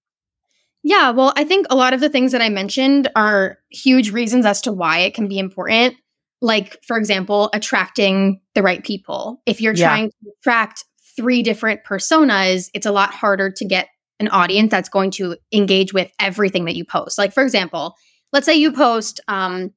Yeah, 0.82 1.10
well, 1.10 1.32
I 1.34 1.42
think 1.42 1.66
a 1.68 1.74
lot 1.74 1.94
of 1.94 2.00
the 2.00 2.08
things 2.08 2.30
that 2.30 2.40
I 2.40 2.48
mentioned 2.48 3.10
are 3.16 3.58
huge 3.70 4.12
reasons 4.12 4.46
as 4.46 4.60
to 4.62 4.72
why 4.72 5.00
it 5.00 5.14
can 5.14 5.26
be 5.26 5.38
important. 5.38 5.96
Like, 6.40 6.78
for 6.86 6.96
example, 6.96 7.50
attracting 7.52 8.40
the 8.54 8.62
right 8.62 8.84
people. 8.84 9.42
If 9.46 9.60
you're 9.60 9.74
yeah. 9.74 9.88
trying 9.88 10.10
to 10.10 10.30
attract 10.38 10.84
three 11.16 11.42
different 11.42 11.80
personas, 11.84 12.70
it's 12.74 12.86
a 12.86 12.92
lot 12.92 13.12
harder 13.12 13.50
to 13.50 13.64
get 13.64 13.88
an 14.20 14.28
audience 14.28 14.70
that's 14.70 14.88
going 14.88 15.10
to 15.12 15.36
engage 15.52 15.92
with 15.92 16.10
everything 16.20 16.64
that 16.64 16.76
you 16.76 16.84
post. 16.84 17.18
Like, 17.18 17.32
for 17.32 17.42
example, 17.42 17.94
let's 18.32 18.46
say 18.46 18.54
you 18.54 18.72
post, 18.72 19.20
um, 19.28 19.72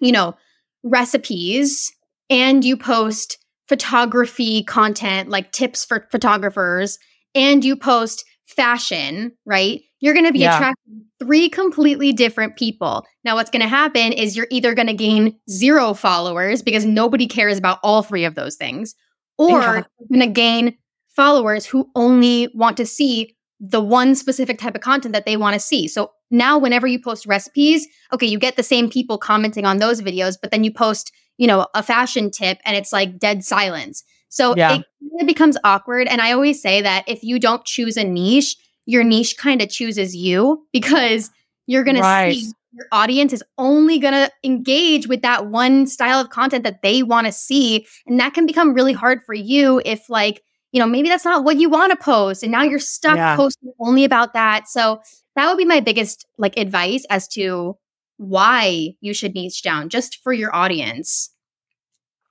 you 0.00 0.12
know, 0.12 0.34
recipes 0.82 1.92
and 2.30 2.64
you 2.64 2.76
post 2.76 3.38
photography 3.68 4.62
content, 4.64 5.30
like 5.30 5.52
tips 5.52 5.84
for 5.84 6.06
photographers, 6.10 6.98
and 7.34 7.64
you 7.64 7.76
post 7.76 8.24
fashion, 8.46 9.32
right? 9.46 9.82
You're 10.00 10.14
going 10.14 10.26
to 10.26 10.32
be 10.32 10.40
yeah. 10.40 10.56
attracting 10.56 11.04
three 11.18 11.48
completely 11.48 12.12
different 12.12 12.56
people. 12.56 13.06
Now, 13.24 13.36
what's 13.36 13.50
going 13.50 13.62
to 13.62 13.68
happen 13.68 14.12
is 14.12 14.36
you're 14.36 14.48
either 14.50 14.74
going 14.74 14.88
to 14.88 14.94
gain 14.94 15.38
zero 15.48 15.94
followers 15.94 16.62
because 16.62 16.84
nobody 16.84 17.26
cares 17.26 17.56
about 17.56 17.78
all 17.82 18.02
three 18.02 18.24
of 18.24 18.34
those 18.34 18.56
things, 18.56 18.94
or 19.38 19.48
yeah. 19.48 19.72
you're 19.74 20.18
going 20.18 20.28
to 20.28 20.34
gain 20.34 20.76
followers 21.14 21.66
who 21.66 21.90
only 21.94 22.48
want 22.54 22.76
to 22.76 22.86
see 22.86 23.36
the 23.60 23.80
one 23.80 24.14
specific 24.14 24.58
type 24.58 24.74
of 24.74 24.80
content 24.80 25.14
that 25.14 25.26
they 25.26 25.36
want 25.36 25.54
to 25.54 25.60
see. 25.60 25.88
So 25.88 26.10
now 26.30 26.58
whenever 26.58 26.86
you 26.86 27.00
post 27.00 27.26
recipes, 27.26 27.86
okay, 28.12 28.26
you 28.26 28.38
get 28.38 28.56
the 28.56 28.62
same 28.62 28.90
people 28.90 29.16
commenting 29.16 29.64
on 29.64 29.78
those 29.78 30.02
videos, 30.02 30.36
but 30.40 30.50
then 30.50 30.64
you 30.64 30.72
post, 30.72 31.12
you 31.38 31.46
know, 31.46 31.66
a 31.74 31.82
fashion 31.82 32.30
tip 32.30 32.58
and 32.64 32.76
it's 32.76 32.92
like 32.92 33.18
dead 33.18 33.44
silence. 33.44 34.02
So 34.28 34.54
yeah. 34.56 34.74
it 34.74 34.84
of 35.20 35.26
becomes 35.26 35.56
awkward. 35.62 36.08
And 36.08 36.20
I 36.20 36.32
always 36.32 36.60
say 36.60 36.82
that 36.82 37.04
if 37.06 37.22
you 37.22 37.38
don't 37.38 37.64
choose 37.64 37.96
a 37.96 38.04
niche, 38.04 38.56
your 38.86 39.04
niche 39.04 39.36
kind 39.36 39.62
of 39.62 39.68
chooses 39.68 40.16
you 40.16 40.66
because 40.72 41.30
you're 41.66 41.84
going 41.84 42.00
right. 42.00 42.32
to 42.32 42.40
see 42.40 42.52
your 42.72 42.86
audience 42.90 43.32
is 43.32 43.44
only 43.56 44.00
going 44.00 44.14
to 44.14 44.30
engage 44.42 45.06
with 45.06 45.22
that 45.22 45.46
one 45.46 45.86
style 45.86 46.20
of 46.20 46.30
content 46.30 46.64
that 46.64 46.82
they 46.82 47.04
want 47.04 47.26
to 47.26 47.32
see. 47.32 47.86
And 48.06 48.18
that 48.18 48.34
can 48.34 48.46
become 48.46 48.74
really 48.74 48.92
hard 48.92 49.22
for 49.24 49.34
you 49.34 49.80
if, 49.84 50.10
like, 50.10 50.42
you 50.74 50.80
know, 50.80 50.88
maybe 50.88 51.08
that's 51.08 51.24
not 51.24 51.44
what 51.44 51.56
you 51.56 51.70
want 51.70 51.92
to 51.92 51.96
post. 51.96 52.42
And 52.42 52.50
now 52.50 52.64
you're 52.64 52.80
stuck 52.80 53.16
yeah. 53.16 53.36
posting 53.36 53.72
only 53.78 54.02
about 54.02 54.32
that. 54.32 54.68
So 54.68 55.00
that 55.36 55.48
would 55.48 55.56
be 55.56 55.64
my 55.64 55.78
biggest 55.78 56.26
like 56.36 56.58
advice 56.58 57.06
as 57.08 57.28
to 57.28 57.78
why 58.16 58.96
you 59.00 59.14
should 59.14 59.36
niche 59.36 59.62
down 59.62 59.88
just 59.88 60.20
for 60.24 60.32
your 60.32 60.52
audience. 60.52 61.30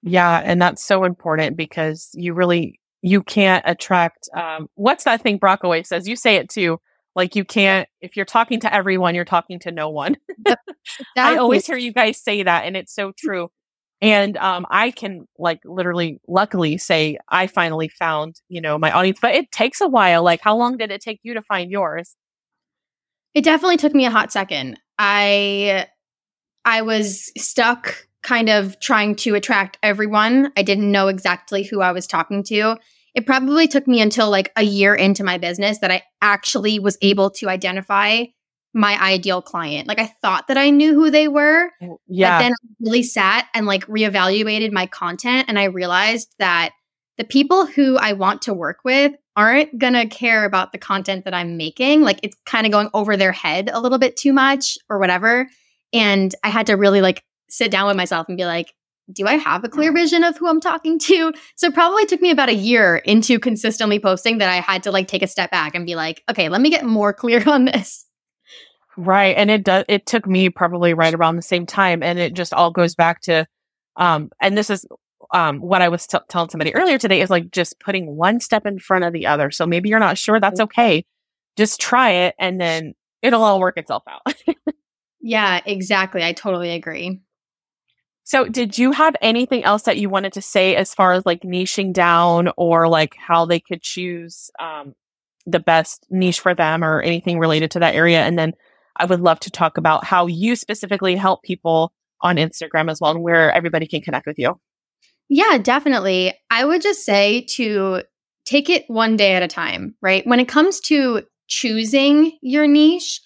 Yeah. 0.02 0.42
And 0.44 0.62
that's 0.62 0.84
so 0.84 1.06
important 1.06 1.56
because 1.56 2.10
you 2.14 2.34
really, 2.34 2.82
you 3.02 3.24
can't 3.24 3.64
attract, 3.66 4.28
um, 4.36 4.68
what's 4.76 5.06
that 5.06 5.22
thing 5.22 5.38
Brock 5.38 5.62
always 5.64 5.88
says? 5.88 6.06
You 6.06 6.18
say 6.18 6.36
it 6.36 6.50
too. 6.50 6.82
Like 7.16 7.38
you 7.38 7.46
can't, 7.46 7.88
if 8.02 8.18
you're 8.18 8.26
talking 8.26 8.60
to 8.60 8.74
everyone, 8.74 9.16
you're 9.16 9.24
talking 9.24 9.60
to 9.60 9.72
no 9.72 9.88
one. 9.88 10.18
Yep, 10.46 10.60
exactly. 10.68 11.02
I 11.18 11.38
always 11.38 11.66
hear 11.66 11.78
you 11.78 11.94
guys 11.94 12.18
say 12.18 12.44
that 12.44 12.66
and 12.66 12.76
it's 12.76 12.94
so 12.94 13.14
true. 13.18 13.52
And 14.04 14.36
um, 14.36 14.66
I 14.70 14.92
can 14.92 15.30
like 15.40 15.62
literally, 15.64 16.20
luckily 16.28 16.78
say 16.78 17.18
I 17.30 17.48
finally 17.48 17.88
found, 17.88 18.36
you 18.50 18.60
know, 18.60 18.78
my 18.78 18.92
audience, 18.92 19.20
but 19.22 19.34
it 19.34 19.50
takes 19.50 19.80
a 19.80 19.88
while. 19.88 20.24
Like, 20.24 20.42
how 20.42 20.58
long 20.58 20.76
did 20.76 20.92
it 20.92 21.00
take 21.00 21.22
you 21.24 21.36
to 21.36 21.42
find 21.42 21.72
yours? 21.72 22.14
It 23.34 23.46
definitely 23.46 23.78
took 23.78 23.96
me 23.96 24.06
a 24.06 24.12
hot 24.12 24.34
second. 24.34 24.78
I 25.00 25.88
I 26.66 26.82
was 26.82 27.32
stuck 27.38 28.06
kind 28.24 28.50
of 28.50 28.78
trying 28.82 29.16
to 29.16 29.36
attract 29.36 29.78
everyone. 29.82 30.52
I 30.58 30.64
didn't 30.64 30.92
know 30.92 31.08
exactly 31.08 31.64
who 31.64 31.80
I 31.80 31.94
was 31.94 32.06
talking 32.06 32.44
to. 32.44 32.76
It 33.16 33.26
probably 33.26 33.70
took 33.70 33.88
me 33.88 34.02
until 34.02 34.30
like 34.30 34.52
a 34.58 34.64
year 34.64 34.94
into 34.94 35.24
my 35.24 35.38
business 35.38 35.80
that 35.80 35.92
I 35.92 36.04
actually 36.22 36.78
was 36.78 36.98
able 37.02 37.30
to 37.32 37.48
identify 37.48 38.26
my 38.74 39.02
ideal 39.02 39.42
client. 39.42 39.88
Like 39.88 40.00
I 40.00 40.08
thought 40.22 40.48
that 40.48 40.58
I 40.58 40.70
knew 40.70 40.94
who 40.94 41.12
they 41.12 41.28
were. 41.28 41.70
Yeah. 42.08 42.38
But 42.38 42.44
then 42.44 42.52
I 42.52 42.68
really 42.80 43.04
sat 43.04 43.48
and 43.54 43.66
like 43.66 43.86
reevaluated 43.86 44.72
my 44.72 44.88
content 44.88 45.46
and 45.48 45.60
I 45.60 45.66
realized 45.66 46.34
that 46.40 46.72
the 47.18 47.24
people 47.24 47.68
who 47.68 47.98
I 47.98 48.14
want 48.14 48.42
to 48.44 48.54
work 48.54 48.80
with 48.84 49.14
aren't 49.36 49.78
going 49.78 49.94
to 49.94 50.08
care 50.08 50.46
about 50.46 50.72
the 50.72 50.78
content 50.78 51.26
that 51.26 51.34
I'm 51.34 51.58
making. 51.58 52.02
Like 52.02 52.20
it's 52.24 52.36
kind 52.46 52.66
of 52.66 52.72
going 52.72 52.90
over 52.94 53.16
their 53.16 53.32
head 53.32 53.70
a 53.72 53.80
little 53.80 54.00
bit 54.00 54.18
too 54.18 54.34
much 54.34 54.78
or 54.90 55.00
whatever. 55.00 55.48
And 55.92 56.34
I 56.44 56.50
had 56.50 56.68
to 56.68 56.74
really 56.74 57.02
like 57.02 57.24
sit 57.50 57.72
down 57.72 57.88
with 57.88 57.98
myself 57.98 58.28
and 58.28 58.38
be 58.38 58.46
like, 58.46 58.74
do 59.12 59.28
I 59.28 59.36
have 59.36 59.64
a 59.64 59.70
clear 59.70 59.92
vision 59.92 60.24
of 60.24 60.38
who 60.38 60.48
I'm 60.48 60.62
talking 60.62 60.98
to? 60.98 61.34
So 61.56 61.68
it 61.68 61.74
probably 61.74 62.06
took 62.06 62.22
me 62.22 62.32
about 62.32 62.50
a 62.50 62.54
year 62.54 62.98
into 62.98 63.38
consistently 63.38 64.00
posting 64.00 64.38
that 64.38 64.50
I 64.50 64.56
had 64.56 64.84
to 64.84 64.92
like 64.92 65.08
take 65.08 65.22
a 65.22 65.28
step 65.28 65.52
back 65.52 65.76
and 65.76 65.86
be 65.86 65.96
like, 65.96 66.24
okay, 66.32 66.50
let 66.50 66.62
me 66.62 66.70
get 66.70 66.86
more 66.86 67.14
clear 67.14 67.44
on 67.50 67.66
this. 67.66 68.06
Right. 68.96 69.36
And 69.36 69.50
it 69.50 69.64
does, 69.64 69.86
it 69.88 70.06
took 70.06 70.28
me 70.28 70.50
probably 70.50 70.94
right 70.94 71.14
around 71.14 71.36
the 71.36 71.42
same 71.42 71.66
time. 71.66 72.04
And 72.04 72.20
it 72.20 72.34
just 72.34 72.54
all 72.54 72.72
goes 72.72 72.96
back 72.96 73.22
to, 73.22 73.48
um, 73.96 74.30
and 74.42 74.58
this 74.58 74.70
is, 74.70 74.86
um, 75.34 75.60
what 75.60 75.82
I 75.82 75.90
was 75.90 76.06
t- 76.06 76.18
telling 76.30 76.50
somebody 76.50 76.76
earlier 76.76 77.00
today 77.00 77.22
is 77.22 77.30
like 77.30 77.50
just 77.52 77.80
putting 77.80 78.16
one 78.16 78.40
step 78.40 78.66
in 78.66 78.78
front 78.78 79.04
of 79.04 79.14
the 79.14 79.26
other. 79.26 79.50
So 79.50 79.66
maybe 79.66 79.90
you're 79.90 80.00
not 80.00 80.18
sure. 80.18 80.40
That's 80.40 80.60
okay. 80.60 81.06
Just 81.58 81.82
try 81.82 82.12
it 82.12 82.36
and 82.38 82.62
then 82.62 82.94
it'll 83.22 83.44
all 83.44 83.60
work 83.60 83.78
itself 83.78 84.04
out. 84.08 84.36
yeah, 85.22 85.60
exactly. 85.66 86.24
I 86.24 86.34
totally 86.34 86.72
agree. 86.72 87.22
So, 88.26 88.48
did 88.48 88.78
you 88.78 88.92
have 88.94 89.16
anything 89.22 89.66
else 89.66 89.84
that 89.84 89.98
you 89.98 90.10
wanted 90.10 90.34
to 90.34 90.42
say 90.42 90.76
as 90.76 90.94
far 90.94 91.12
as 91.12 91.26
like 91.26 91.42
niching 91.42 91.92
down 91.92 92.50
or 92.56 92.88
like 92.88 93.16
how 93.18 93.46
they 93.46 93.60
could 93.60 93.82
choose 93.82 94.50
um, 94.62 94.96
the 95.46 95.60
best 95.60 96.06
niche 96.10 96.40
for 96.40 96.56
them 96.56 96.86
or 96.86 97.02
anything 97.02 97.38
related 97.38 97.72
to 97.72 97.80
that 97.80 97.96
area? 97.96 98.22
And 98.22 98.40
then 98.40 98.54
I 98.96 99.06
would 99.06 99.22
love 99.22 99.40
to 99.42 99.52
talk 99.52 99.78
about 99.78 100.04
how 100.06 100.28
you 100.28 100.56
specifically 100.56 101.16
help 101.16 101.44
people 101.44 101.92
on 102.22 102.38
Instagram 102.38 102.90
as 102.90 103.02
well 103.02 103.12
and 103.12 103.22
where 103.24 103.52
everybody 103.52 103.88
can 103.88 104.02
connect 104.02 104.26
with 104.26 104.40
you. 104.40 104.60
Yeah, 105.30 105.58
definitely. 105.58 106.34
I 106.50 106.64
would 106.66 106.82
just 106.82 107.04
say 107.06 107.42
to 107.52 108.04
take 108.46 108.70
it 108.70 108.86
one 108.88 109.18
day 109.18 109.34
at 109.34 109.44
a 109.44 109.48
time, 109.48 109.96
right? 110.02 110.26
When 110.28 110.40
it 110.40 110.48
comes 110.48 110.80
to 110.82 111.24
choosing 111.48 112.38
your 112.42 112.68
niche, 112.68 113.22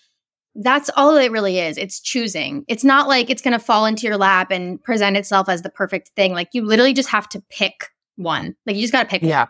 that's 0.56 0.90
all 0.96 1.16
it 1.18 1.32
really 1.32 1.60
is. 1.60 1.78
It's 1.78 2.00
choosing. 2.00 2.64
It's 2.68 2.84
not 2.84 3.08
like 3.08 3.30
it's 3.30 3.42
going 3.42 3.54
to 3.54 3.64
fall 3.64 3.86
into 3.86 4.08
your 4.08 4.18
lap 4.18 4.52
and 4.52 4.82
present 4.84 5.18
itself 5.18 5.50
as 5.50 5.62
the 5.62 5.70
perfect 5.70 6.12
thing. 6.16 6.34
Like 6.34 6.50
you 6.54 6.64
literally 6.66 6.94
just 6.94 7.10
have 7.10 7.28
to 7.30 7.44
pick 7.50 7.90
one. 8.16 8.56
Like 8.66 8.76
you 8.76 8.82
just 8.82 8.94
got 8.94 9.04
to 9.04 9.10
pick 9.10 9.22
yeah. 9.22 9.48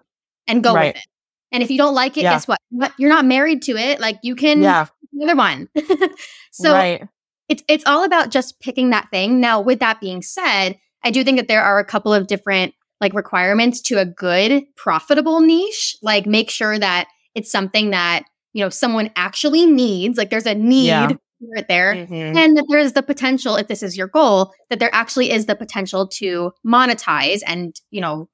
and 0.48 0.64
go 0.64 0.74
Right. 0.74 0.96
with 0.96 0.98
it. 0.98 1.08
And 1.54 1.64
if 1.64 1.72
you 1.72 1.78
don't 1.78 1.96
like 1.96 2.18
it, 2.18 2.24
Yeah. 2.24 2.34
guess 2.34 2.48
what? 2.48 2.60
What- 2.72 2.92
You're 2.98 3.10
not 3.10 3.24
married 3.24 3.62
to 3.64 3.78
it. 3.78 4.02
Like 4.02 4.20
you 4.24 4.36
can 4.36 4.62
Yeah. 4.62 4.88
The 5.14 5.26
other 5.26 5.36
one. 5.36 5.70
so 6.52 6.74
right. 6.74 7.08
it's 7.50 7.64
it's 7.68 7.86
all 7.86 8.04
about 8.04 8.30
just 8.32 8.60
picking 8.60 8.90
that 8.92 9.10
thing. 9.12 9.40
Now, 9.40 9.62
with 9.62 9.80
that 9.80 10.00
being 10.02 10.22
said, 10.22 10.78
I 11.04 11.12
do 11.12 11.24
think 11.24 11.38
that 11.38 11.48
there 11.48 11.64
are 11.64 11.80
a 11.80 11.86
couple 11.86 12.14
of 12.14 12.28
different 12.28 12.74
like 13.00 13.14
requirements 13.14 13.82
to 13.82 14.00
a 14.00 14.06
good 14.06 14.64
profitable 14.76 15.40
niche. 15.40 15.96
Like 16.02 16.26
make 16.26 16.50
sure 16.50 16.80
that 16.80 17.08
it's 17.36 17.52
something 17.52 17.92
that, 17.92 18.24
you 18.54 18.64
know, 18.64 18.70
someone 18.70 19.12
actually 19.16 19.66
needs. 19.68 20.18
Like 20.18 20.30
there's 20.32 20.48
a 20.48 20.56
need 20.56 20.88
Yeah. 20.88 21.08
for 21.10 21.56
it 21.58 21.68
there. 21.68 21.94
Mhm. 21.94 22.36
And 22.36 22.58
that 22.58 22.66
there 22.68 22.80
is 22.80 22.94
the 22.94 23.04
potential, 23.04 23.56
if 23.56 23.68
this 23.68 23.84
is 23.84 23.96
your 23.96 24.08
goal, 24.08 24.52
that 24.72 24.80
there 24.80 24.90
actually 24.94 25.30
is 25.32 25.46
the 25.46 25.56
potential 25.56 26.08
to 26.16 26.52
monetize 26.66 27.42
and, 27.46 27.76
you 27.92 28.02
know, 28.02 28.28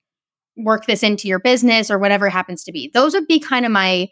work 0.55 0.85
this 0.85 1.03
into 1.03 1.27
your 1.27 1.39
business 1.39 1.91
or 1.91 1.99
whatever 1.99 2.27
it 2.27 2.31
happens 2.31 2.63
to 2.63 2.71
be. 2.71 2.89
Those 2.93 3.13
would 3.13 3.27
be 3.27 3.39
kind 3.39 3.65
of 3.65 3.71
my 3.71 4.07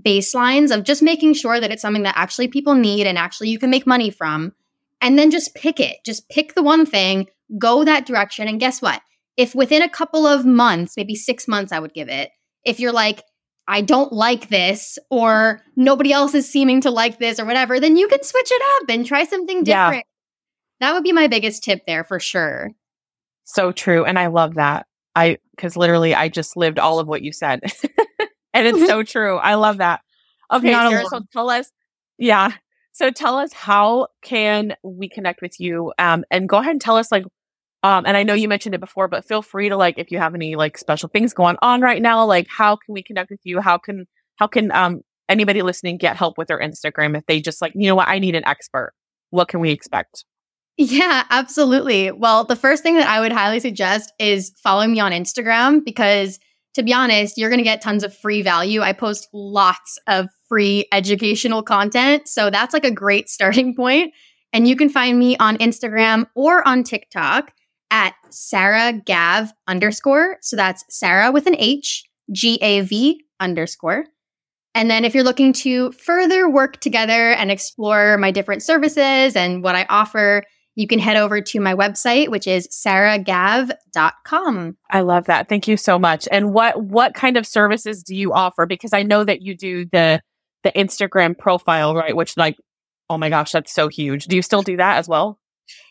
baselines 0.00 0.74
of 0.74 0.84
just 0.84 1.02
making 1.02 1.34
sure 1.34 1.60
that 1.60 1.70
it's 1.70 1.82
something 1.82 2.02
that 2.04 2.16
actually 2.16 2.48
people 2.48 2.74
need 2.74 3.06
and 3.06 3.18
actually 3.18 3.48
you 3.48 3.58
can 3.58 3.70
make 3.70 3.86
money 3.86 4.10
from. 4.10 4.52
And 5.00 5.18
then 5.18 5.30
just 5.30 5.54
pick 5.54 5.78
it. 5.78 5.98
Just 6.04 6.28
pick 6.28 6.54
the 6.54 6.62
one 6.62 6.84
thing, 6.84 7.28
go 7.56 7.84
that 7.84 8.04
direction. 8.06 8.48
And 8.48 8.58
guess 8.58 8.82
what? 8.82 9.00
If 9.36 9.54
within 9.54 9.82
a 9.82 9.88
couple 9.88 10.26
of 10.26 10.44
months, 10.44 10.96
maybe 10.96 11.14
six 11.14 11.46
months, 11.46 11.70
I 11.72 11.78
would 11.78 11.94
give 11.94 12.08
it, 12.08 12.30
if 12.64 12.80
you're 12.80 12.92
like, 12.92 13.22
I 13.68 13.80
don't 13.82 14.12
like 14.12 14.48
this, 14.48 14.98
or 15.10 15.60
nobody 15.76 16.10
else 16.12 16.34
is 16.34 16.50
seeming 16.50 16.80
to 16.80 16.90
like 16.90 17.18
this, 17.18 17.38
or 17.38 17.44
whatever, 17.44 17.78
then 17.78 17.96
you 17.96 18.08
can 18.08 18.22
switch 18.24 18.50
it 18.50 18.62
up 18.82 18.88
and 18.88 19.06
try 19.06 19.24
something 19.24 19.64
Yeah. 19.64 19.88
different. 19.90 20.06
That 20.80 20.94
would 20.94 21.04
be 21.04 21.12
my 21.12 21.28
biggest 21.28 21.62
tip 21.62 21.82
there 21.86 22.02
for 22.02 22.18
sure. 22.18 22.70
So 23.44 23.70
true. 23.70 24.04
And 24.04 24.18
I 24.18 24.28
love 24.28 24.54
that. 24.54 24.86
I, 25.14 25.38
because 25.54 25.76
literally 25.76 26.14
I 26.14 26.28
just 26.28 26.56
lived 26.56 26.78
all 26.78 26.98
of 26.98 27.06
what 27.08 27.22
you 27.22 27.32
said. 27.32 27.60
and 28.58 28.76
it's 28.76 28.86
so 28.86 29.02
true. 29.04 29.36
I 29.36 29.54
love 29.54 29.78
that. 29.78 30.00
Okay, 30.52 30.72
Sarah, 30.72 31.04
so 31.06 31.20
tell 31.32 31.50
us, 31.50 31.70
yeah. 32.18 32.52
So 32.92 33.10
tell 33.10 33.36
us 33.36 33.52
how 33.52 34.08
can 34.22 34.74
we 34.82 35.08
connect 35.08 35.42
with 35.42 35.60
you? 35.60 35.92
Um, 35.98 36.24
and 36.30 36.48
go 36.48 36.58
ahead 36.58 36.72
and 36.72 36.80
tell 36.80 36.96
us 36.96 37.12
like, 37.12 37.24
um, 37.82 38.06
and 38.06 38.16
I 38.16 38.24
know 38.24 38.34
you 38.34 38.48
mentioned 38.48 38.74
it 38.74 38.80
before, 38.80 39.06
but 39.06 39.24
feel 39.24 39.42
free 39.42 39.68
to 39.68 39.76
like, 39.76 39.98
if 39.98 40.10
you 40.10 40.18
have 40.18 40.34
any 40.34 40.56
like 40.56 40.76
special 40.76 41.08
things 41.08 41.32
going 41.32 41.56
on 41.62 41.80
right 41.80 42.02
now, 42.02 42.24
like 42.24 42.48
how 42.48 42.76
can 42.76 42.94
we 42.94 43.02
connect 43.02 43.30
with 43.30 43.40
you? 43.44 43.60
How 43.60 43.78
can, 43.78 44.06
how 44.36 44.48
can, 44.48 44.72
um, 44.72 45.02
anybody 45.28 45.62
listening 45.62 45.98
get 45.98 46.16
help 46.16 46.38
with 46.38 46.48
their 46.48 46.58
Instagram 46.58 47.16
if 47.16 47.24
they 47.26 47.40
just 47.40 47.60
like, 47.60 47.72
you 47.74 47.86
know 47.86 47.94
what, 47.94 48.08
I 48.08 48.18
need 48.18 48.34
an 48.34 48.46
expert. 48.46 48.94
What 49.30 49.48
can 49.48 49.60
we 49.60 49.70
expect? 49.70 50.24
Yeah, 50.76 51.24
absolutely. 51.30 52.12
Well, 52.12 52.44
the 52.44 52.56
first 52.56 52.82
thing 52.82 52.96
that 52.96 53.08
I 53.08 53.20
would 53.20 53.32
highly 53.32 53.60
suggest 53.60 54.12
is 54.18 54.52
following 54.62 54.92
me 54.92 55.00
on 55.00 55.12
Instagram 55.12 55.84
because 55.84 56.38
to 56.78 56.84
be 56.84 56.92
honest, 56.92 57.36
you're 57.36 57.50
going 57.50 57.58
to 57.58 57.64
get 57.64 57.80
tons 57.80 58.04
of 58.04 58.16
free 58.16 58.40
value. 58.40 58.82
I 58.82 58.92
post 58.92 59.28
lots 59.32 59.98
of 60.06 60.28
free 60.48 60.86
educational 60.92 61.60
content. 61.60 62.28
So 62.28 62.50
that's 62.50 62.72
like 62.72 62.84
a 62.84 62.90
great 62.92 63.28
starting 63.28 63.74
point. 63.74 64.14
And 64.52 64.68
you 64.68 64.76
can 64.76 64.88
find 64.88 65.18
me 65.18 65.36
on 65.38 65.58
Instagram 65.58 66.26
or 66.36 66.66
on 66.66 66.84
TikTok 66.84 67.52
at 67.90 68.14
Sarah 68.30 68.92
Gav 68.92 69.52
underscore. 69.66 70.36
So 70.40 70.54
that's 70.54 70.84
Sarah 70.88 71.32
with 71.32 71.48
an 71.48 71.56
H, 71.58 72.04
G 72.30 72.58
A 72.62 72.82
V 72.82 73.24
underscore. 73.40 74.04
And 74.76 74.88
then 74.88 75.04
if 75.04 75.16
you're 75.16 75.24
looking 75.24 75.52
to 75.54 75.90
further 75.92 76.48
work 76.48 76.80
together 76.80 77.32
and 77.32 77.50
explore 77.50 78.18
my 78.18 78.30
different 78.30 78.62
services 78.62 79.34
and 79.34 79.64
what 79.64 79.74
I 79.74 79.84
offer, 79.88 80.44
you 80.78 80.86
can 80.86 81.00
head 81.00 81.16
over 81.16 81.40
to 81.40 81.60
my 81.60 81.74
website, 81.74 82.28
which 82.28 82.46
is 82.46 82.68
sarahgav.com. 82.68 84.76
I 84.90 85.00
love 85.00 85.24
that. 85.24 85.48
Thank 85.48 85.66
you 85.66 85.76
so 85.76 85.98
much. 85.98 86.28
And 86.30 86.54
what 86.54 86.84
what 86.84 87.14
kind 87.14 87.36
of 87.36 87.44
services 87.44 88.04
do 88.04 88.14
you 88.14 88.32
offer? 88.32 88.64
Because 88.64 88.92
I 88.92 89.02
know 89.02 89.24
that 89.24 89.42
you 89.42 89.56
do 89.56 89.86
the 89.86 90.22
the 90.62 90.70
Instagram 90.76 91.36
profile, 91.36 91.96
right? 91.96 92.14
Which 92.14 92.36
like, 92.36 92.56
oh 93.10 93.18
my 93.18 93.28
gosh, 93.28 93.50
that's 93.50 93.72
so 93.72 93.88
huge. 93.88 94.26
Do 94.26 94.36
you 94.36 94.42
still 94.42 94.62
do 94.62 94.76
that 94.76 94.98
as 94.98 95.08
well? 95.08 95.40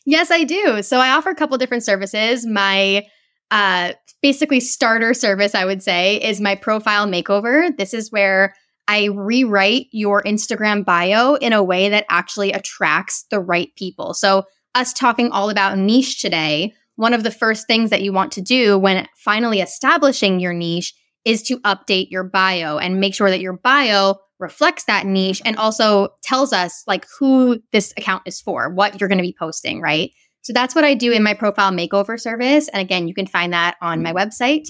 Yes, 0.05 0.31
I 0.31 0.45
do. 0.45 0.81
So 0.81 0.99
I 0.99 1.09
offer 1.09 1.31
a 1.31 1.35
couple 1.35 1.57
different 1.57 1.83
services. 1.83 2.45
My 2.45 3.05
uh, 3.51 3.91
basically 4.21 4.61
starter 4.61 5.13
service, 5.13 5.53
I 5.53 5.65
would 5.65 5.83
say, 5.83 6.15
is 6.15 6.39
my 6.39 6.55
profile 6.55 7.07
makeover. 7.07 7.75
This 7.75 7.93
is 7.93 8.09
where 8.09 8.55
I 8.87 9.09
rewrite 9.13 9.87
your 9.91 10.23
Instagram 10.23 10.85
bio 10.85 11.35
in 11.35 11.51
a 11.51 11.61
way 11.61 11.89
that 11.89 12.05
actually 12.07 12.53
attracts 12.53 13.25
the 13.31 13.41
right 13.41 13.75
people. 13.75 14.13
So, 14.13 14.45
us 14.77 14.93
talking 14.93 15.31
all 15.31 15.49
about 15.49 15.77
niche 15.77 16.21
today, 16.21 16.73
one 16.95 17.13
of 17.13 17.23
the 17.23 17.31
first 17.31 17.67
things 17.67 17.89
that 17.89 18.01
you 18.01 18.13
want 18.13 18.31
to 18.33 18.41
do 18.41 18.77
when 18.77 19.07
finally 19.15 19.61
establishing 19.61 20.39
your 20.39 20.53
niche 20.53 20.93
is 21.25 21.43
to 21.43 21.59
update 21.59 22.09
your 22.09 22.23
bio 22.23 22.77
and 22.77 22.99
make 22.99 23.13
sure 23.13 23.29
that 23.29 23.41
your 23.41 23.53
bio 23.53 24.15
reflects 24.39 24.85
that 24.85 25.05
niche 25.05 25.41
and 25.45 25.57
also 25.57 26.09
tells 26.23 26.53
us 26.53 26.83
like 26.87 27.05
who 27.19 27.61
this 27.71 27.93
account 27.97 28.23
is 28.25 28.39
for, 28.39 28.69
what 28.69 28.99
you're 28.99 29.09
going 29.09 29.17
to 29.17 29.23
be 29.23 29.35
posting, 29.37 29.81
right? 29.81 30.11
So 30.41 30.53
that's 30.53 30.73
what 30.73 30.85
I 30.85 30.93
do 30.93 31.11
in 31.11 31.23
my 31.23 31.33
profile 31.33 31.71
makeover 31.71 32.19
service. 32.19 32.69
And 32.69 32.81
again, 32.81 33.07
you 33.07 33.13
can 33.13 33.27
find 33.27 33.51
that 33.53 33.75
on 33.81 34.01
my 34.01 34.13
website. 34.13 34.69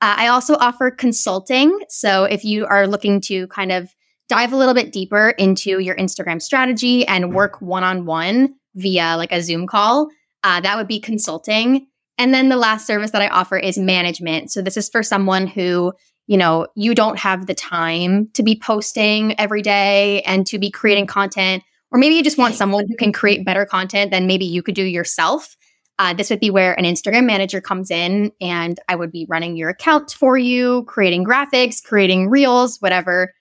Uh, 0.00 0.14
I 0.18 0.26
also 0.26 0.54
offer 0.56 0.90
consulting. 0.90 1.78
So 1.88 2.24
if 2.24 2.44
you 2.44 2.66
are 2.66 2.86
looking 2.86 3.20
to 3.22 3.46
kind 3.46 3.72
of 3.72 3.94
dive 4.28 4.52
a 4.52 4.56
little 4.56 4.74
bit 4.74 4.92
deeper 4.92 5.30
into 5.30 5.78
your 5.78 5.96
Instagram 5.96 6.42
strategy 6.42 7.06
and 7.06 7.34
work 7.34 7.60
one 7.62 7.84
on 7.84 8.04
one 8.04 8.54
via 8.74 9.16
like 9.16 9.32
a 9.32 9.42
Zoom 9.42 9.66
call, 9.66 10.08
uh, 10.42 10.60
that 10.60 10.76
would 10.76 10.88
be 10.88 11.00
consulting. 11.00 11.86
And 12.18 12.32
then 12.32 12.48
the 12.48 12.56
last 12.56 12.86
service 12.86 13.10
that 13.10 13.22
I 13.22 13.28
offer 13.28 13.58
is 13.58 13.76
management. 13.76 14.52
So 14.52 14.62
this 14.62 14.76
is 14.76 14.88
for 14.88 15.02
someone 15.02 15.46
who, 15.46 15.92
you 16.26 16.36
know, 16.36 16.66
you 16.76 16.94
don't 16.94 17.18
have 17.18 17.46
the 17.46 17.54
time 17.54 18.28
to 18.34 18.42
be 18.42 18.58
posting 18.58 19.38
every 19.38 19.62
day 19.62 20.22
and 20.22 20.46
to 20.46 20.58
be 20.58 20.70
creating 20.70 21.06
content, 21.06 21.62
or 21.90 21.98
maybe 21.98 22.14
you 22.14 22.22
just 22.22 22.38
want 22.38 22.54
someone 22.54 22.86
who 22.88 22.96
can 22.96 23.12
create 23.12 23.44
better 23.44 23.66
content 23.66 24.10
than 24.10 24.26
maybe 24.26 24.44
you 24.44 24.62
could 24.62 24.74
do 24.74 24.84
yourself. 24.84 25.56
Uh, 25.98 26.12
this 26.12 26.28
would 26.28 26.40
be 26.40 26.50
where 26.50 26.76
an 26.78 26.84
Instagram 26.84 27.24
manager 27.24 27.60
comes 27.60 27.90
in 27.90 28.32
and 28.40 28.80
I 28.88 28.96
would 28.96 29.12
be 29.12 29.26
running 29.28 29.56
your 29.56 29.70
account 29.70 30.10
for 30.12 30.36
you, 30.36 30.84
creating 30.84 31.24
graphics, 31.24 31.82
creating 31.82 32.28
reels, 32.28 32.78
whatever. 32.78 33.32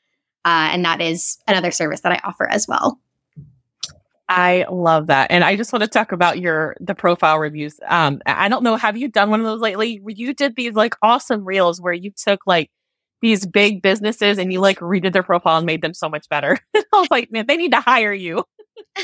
Uh, 0.46 0.70
and 0.72 0.86
that 0.86 1.02
is 1.02 1.38
another 1.48 1.72
service 1.72 2.02
that 2.02 2.12
I 2.12 2.22
offer 2.24 2.48
as 2.48 2.68
well. 2.68 3.00
I 4.30 4.66
love 4.72 5.08
that. 5.08 5.32
And 5.32 5.44
I 5.44 5.56
just 5.56 5.74
want 5.74 5.84
to 5.84 5.90
talk 5.90 6.12
about 6.12 6.40
your 6.40 6.76
the 6.80 6.96
profile 6.96 7.40
reviews. 7.40 7.80
Um 7.88 8.22
I 8.26 8.48
don't 8.50 8.64
know, 8.64 8.76
have 8.78 8.98
you 8.98 9.08
done 9.10 9.30
one 9.30 9.40
of 9.42 9.46
those 9.46 9.62
lately? 9.62 10.02
You 10.08 10.34
did 10.34 10.56
these 10.56 10.74
like 10.74 10.96
awesome 11.02 11.46
reels 11.46 11.82
where 11.82 11.94
you 11.94 12.12
took 12.16 12.42
like 12.48 12.70
these 13.22 13.46
big 13.46 13.82
businesses 13.82 14.38
and 14.38 14.52
you 14.52 14.60
like 14.60 14.80
redid 14.80 15.14
their 15.14 15.24
profile 15.24 15.58
and 15.58 15.66
made 15.66 15.82
them 15.82 15.94
so 15.94 16.10
much 16.10 16.28
better. 16.30 16.58
I 16.76 16.84
was 16.94 17.08
like, 17.12 17.32
man, 17.32 17.46
they 17.48 17.58
need 17.58 17.72
to 17.74 17.82
hire 17.82 18.14
you. 18.14 18.44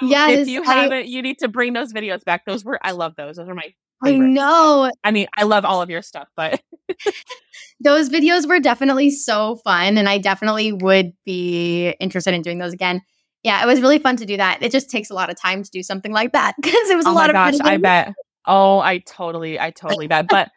So 0.00 0.06
Yes, 0.08 0.40
if 0.40 0.48
you 0.48 0.62
I- 0.64 0.74
haven't, 0.74 1.06
you 1.08 1.22
need 1.22 1.38
to 1.38 1.48
bring 1.48 1.72
those 1.72 1.92
videos 1.92 2.24
back. 2.24 2.44
Those 2.46 2.64
were 2.64 2.78
I 2.82 2.90
love 2.92 3.14
those. 3.16 3.36
Those 3.36 3.48
are 3.48 3.54
my 3.54 3.72
I 4.02 4.18
know. 4.18 4.90
I 5.04 5.12
mean, 5.12 5.28
I 5.36 5.44
love 5.44 5.64
all 5.64 5.80
of 5.80 5.88
your 5.88 6.02
stuff, 6.02 6.28
but 6.36 6.60
Those 7.80 8.08
videos 8.08 8.46
were 8.48 8.60
definitely 8.60 9.10
so 9.10 9.56
fun. 9.64 9.98
And 9.98 10.08
I 10.08 10.18
definitely 10.18 10.72
would 10.72 11.12
be 11.24 11.94
interested 12.00 12.34
in 12.34 12.42
doing 12.42 12.58
those 12.58 12.72
again. 12.72 13.02
Yeah, 13.44 13.62
it 13.62 13.66
was 13.66 13.80
really 13.80 13.98
fun 13.98 14.16
to 14.16 14.26
do 14.26 14.38
that. 14.38 14.62
It 14.62 14.72
just 14.72 14.90
takes 14.90 15.10
a 15.10 15.14
lot 15.14 15.30
of 15.30 15.36
time 15.38 15.62
to 15.62 15.70
do 15.70 15.82
something 15.82 16.12
like 16.12 16.32
that 16.32 16.54
because 16.60 16.90
it 16.90 16.96
was 16.96 17.06
a 17.06 17.10
oh 17.10 17.14
lot 17.14 17.32
my 17.32 17.46
of 17.46 17.52
gosh, 17.52 17.60
I 17.62 17.76
bet. 17.76 18.14
Oh, 18.46 18.80
I 18.80 18.98
totally, 18.98 19.60
I 19.60 19.70
totally 19.70 20.08
bet. 20.08 20.26
But 20.28 20.50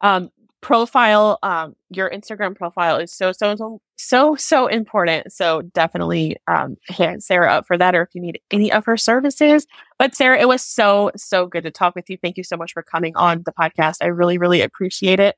um 0.00 0.30
profile, 0.62 1.38
um, 1.42 1.74
your 1.88 2.10
Instagram 2.10 2.54
profile 2.54 2.96
is 2.96 3.12
so 3.12 3.32
so 3.32 3.56
so 3.56 3.80
so 3.96 4.36
so 4.36 4.66
important. 4.66 5.32
So 5.32 5.62
definitely 5.62 6.36
um 6.48 6.76
hit 6.88 7.22
Sarah 7.22 7.52
up 7.52 7.66
for 7.66 7.76
that 7.76 7.94
or 7.94 8.02
if 8.02 8.08
you 8.14 8.20
need 8.20 8.40
any 8.50 8.72
of 8.72 8.84
her 8.86 8.96
services. 8.96 9.66
But 9.98 10.14
Sarah, 10.14 10.40
it 10.40 10.48
was 10.48 10.62
so, 10.62 11.10
so 11.16 11.46
good 11.46 11.64
to 11.64 11.70
talk 11.70 11.94
with 11.94 12.08
you. 12.08 12.16
Thank 12.16 12.38
you 12.38 12.44
so 12.44 12.56
much 12.56 12.72
for 12.72 12.82
coming 12.82 13.14
on 13.16 13.42
the 13.44 13.52
podcast. 13.52 13.96
I 14.00 14.06
really, 14.06 14.38
really 14.38 14.62
appreciate 14.62 15.20
it. 15.20 15.36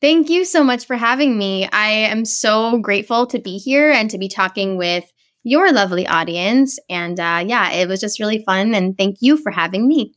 Thank 0.00 0.30
you 0.30 0.44
so 0.44 0.62
much 0.62 0.86
for 0.86 0.96
having 0.96 1.36
me. 1.36 1.68
I 1.72 1.88
am 1.88 2.24
so 2.24 2.78
grateful 2.78 3.26
to 3.26 3.40
be 3.40 3.58
here 3.58 3.90
and 3.90 4.08
to 4.10 4.18
be 4.18 4.28
talking 4.28 4.76
with 4.76 5.10
your 5.42 5.72
lovely 5.72 6.06
audience. 6.06 6.78
And 6.88 7.18
uh, 7.18 7.44
yeah, 7.46 7.72
it 7.72 7.88
was 7.88 8.00
just 8.00 8.20
really 8.20 8.42
fun. 8.44 8.74
And 8.74 8.96
thank 8.96 9.18
you 9.20 9.36
for 9.36 9.50
having 9.50 9.86
me. 9.86 10.14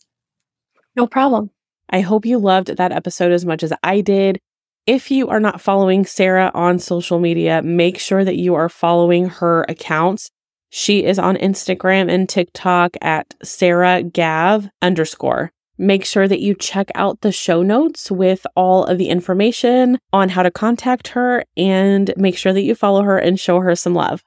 No 0.96 1.08
problem. 1.08 1.52
I 1.90 2.02
hope 2.02 2.26
you 2.26 2.38
loved 2.38 2.78
that 2.78 2.92
episode 2.92 3.32
as 3.32 3.46
much 3.46 3.64
as 3.64 3.74
I 3.84 4.02
did. 4.02 4.40
If 4.88 5.12
you 5.12 5.28
are 5.30 5.40
not 5.40 5.62
following 5.62 6.06
Sarah 6.06 6.52
on 6.54 6.80
social 6.80 7.20
media, 7.20 7.62
make 7.62 8.00
sure 8.00 8.26
that 8.26 8.38
you 8.38 8.56
are 8.56 8.70
following 8.70 9.30
her 9.30 9.64
accounts. 9.70 10.32
She 10.70 11.04
is 11.04 11.20
on 11.20 11.36
Instagram 11.36 12.10
and 12.10 12.28
TikTok 12.28 12.96
at 13.02 13.36
Sarah 13.44 14.04
Gav 14.04 14.70
underscore. 14.82 15.52
Make 15.78 16.06
sure 16.06 16.28
that 16.28 16.40
you 16.40 16.56
check 16.56 16.90
out 16.96 17.22
the 17.22 17.32
show 17.32 17.62
notes 17.62 18.10
with 18.10 18.46
all 18.56 18.86
of 18.86 18.98
the 18.98 19.10
information 19.10 20.00
on 20.14 20.30
how 20.30 20.44
to 20.44 20.52
contact 20.52 21.10
her 21.10 21.44
and 21.58 22.14
make 22.18 22.38
sure 22.38 22.54
that 22.54 22.64
you 22.64 22.76
follow 22.76 23.04
her 23.04 23.18
and 23.18 23.40
show 23.40 23.60
her 23.60 23.76
some 23.76 23.94
love. 23.94 24.24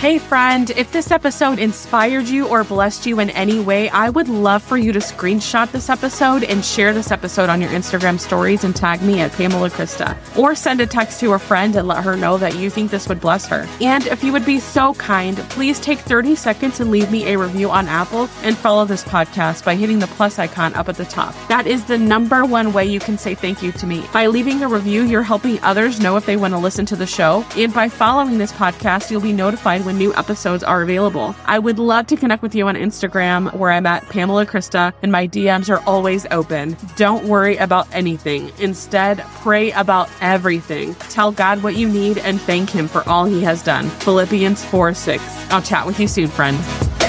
Hey, 0.00 0.16
friend, 0.16 0.70
if 0.70 0.92
this 0.92 1.10
episode 1.10 1.58
inspired 1.58 2.26
you 2.26 2.48
or 2.48 2.64
blessed 2.64 3.04
you 3.04 3.20
in 3.20 3.28
any 3.28 3.60
way, 3.60 3.90
I 3.90 4.08
would 4.08 4.30
love 4.30 4.62
for 4.62 4.78
you 4.78 4.94
to 4.94 4.98
screenshot 4.98 5.70
this 5.72 5.90
episode 5.90 6.42
and 6.42 6.64
share 6.64 6.94
this 6.94 7.10
episode 7.10 7.50
on 7.50 7.60
your 7.60 7.68
Instagram 7.68 8.18
stories 8.18 8.64
and 8.64 8.74
tag 8.74 9.02
me 9.02 9.20
at 9.20 9.30
Pamela 9.32 9.68
Krista. 9.68 10.16
Or 10.38 10.54
send 10.54 10.80
a 10.80 10.86
text 10.86 11.20
to 11.20 11.34
a 11.34 11.38
friend 11.38 11.76
and 11.76 11.86
let 11.86 12.02
her 12.02 12.16
know 12.16 12.38
that 12.38 12.56
you 12.56 12.70
think 12.70 12.90
this 12.90 13.10
would 13.10 13.20
bless 13.20 13.44
her. 13.48 13.68
And 13.82 14.06
if 14.06 14.24
you 14.24 14.32
would 14.32 14.46
be 14.46 14.58
so 14.58 14.94
kind, 14.94 15.36
please 15.50 15.78
take 15.78 15.98
30 15.98 16.34
seconds 16.34 16.80
and 16.80 16.90
leave 16.90 17.10
me 17.10 17.26
a 17.26 17.38
review 17.38 17.70
on 17.70 17.86
Apple 17.86 18.30
and 18.42 18.56
follow 18.56 18.86
this 18.86 19.04
podcast 19.04 19.66
by 19.66 19.74
hitting 19.74 19.98
the 19.98 20.06
plus 20.06 20.38
icon 20.38 20.72
up 20.76 20.88
at 20.88 20.96
the 20.96 21.04
top. 21.04 21.34
That 21.48 21.66
is 21.66 21.84
the 21.84 21.98
number 21.98 22.46
one 22.46 22.72
way 22.72 22.86
you 22.86 23.00
can 23.00 23.18
say 23.18 23.34
thank 23.34 23.62
you 23.62 23.70
to 23.72 23.86
me. 23.86 24.08
By 24.14 24.28
leaving 24.28 24.62
a 24.62 24.68
review, 24.68 25.02
you're 25.02 25.22
helping 25.22 25.60
others 25.62 26.00
know 26.00 26.16
if 26.16 26.24
they 26.24 26.38
want 26.38 26.54
to 26.54 26.58
listen 26.58 26.86
to 26.86 26.96
the 26.96 27.06
show. 27.06 27.44
And 27.54 27.74
by 27.74 27.90
following 27.90 28.38
this 28.38 28.52
podcast, 28.52 29.10
you'll 29.10 29.20
be 29.20 29.34
notified 29.34 29.84
when 29.84 29.89
new 29.92 30.14
episodes 30.14 30.62
are 30.62 30.82
available. 30.82 31.34
I 31.46 31.58
would 31.58 31.78
love 31.78 32.06
to 32.08 32.16
connect 32.16 32.42
with 32.42 32.54
you 32.54 32.68
on 32.68 32.74
Instagram 32.74 33.54
where 33.54 33.70
I'm 33.70 33.86
at 33.86 34.08
Pamela 34.08 34.46
Krista 34.46 34.92
and 35.02 35.10
my 35.10 35.26
DMs 35.26 35.68
are 35.68 35.82
always 35.86 36.26
open. 36.30 36.76
Don't 36.96 37.24
worry 37.26 37.56
about 37.56 37.88
anything. 37.92 38.52
Instead, 38.58 39.20
pray 39.42 39.70
about 39.72 40.08
everything. 40.20 40.94
Tell 41.10 41.32
God 41.32 41.62
what 41.62 41.76
you 41.76 41.88
need 41.88 42.18
and 42.18 42.40
thank 42.40 42.70
Him 42.70 42.88
for 42.88 43.08
all 43.08 43.24
He 43.24 43.42
has 43.42 43.62
done. 43.62 43.88
Philippians 43.88 44.64
4 44.64 44.94
6. 44.94 45.22
I'll 45.50 45.62
chat 45.62 45.86
with 45.86 45.98
you 45.98 46.08
soon, 46.08 46.28
friend. 46.28 46.99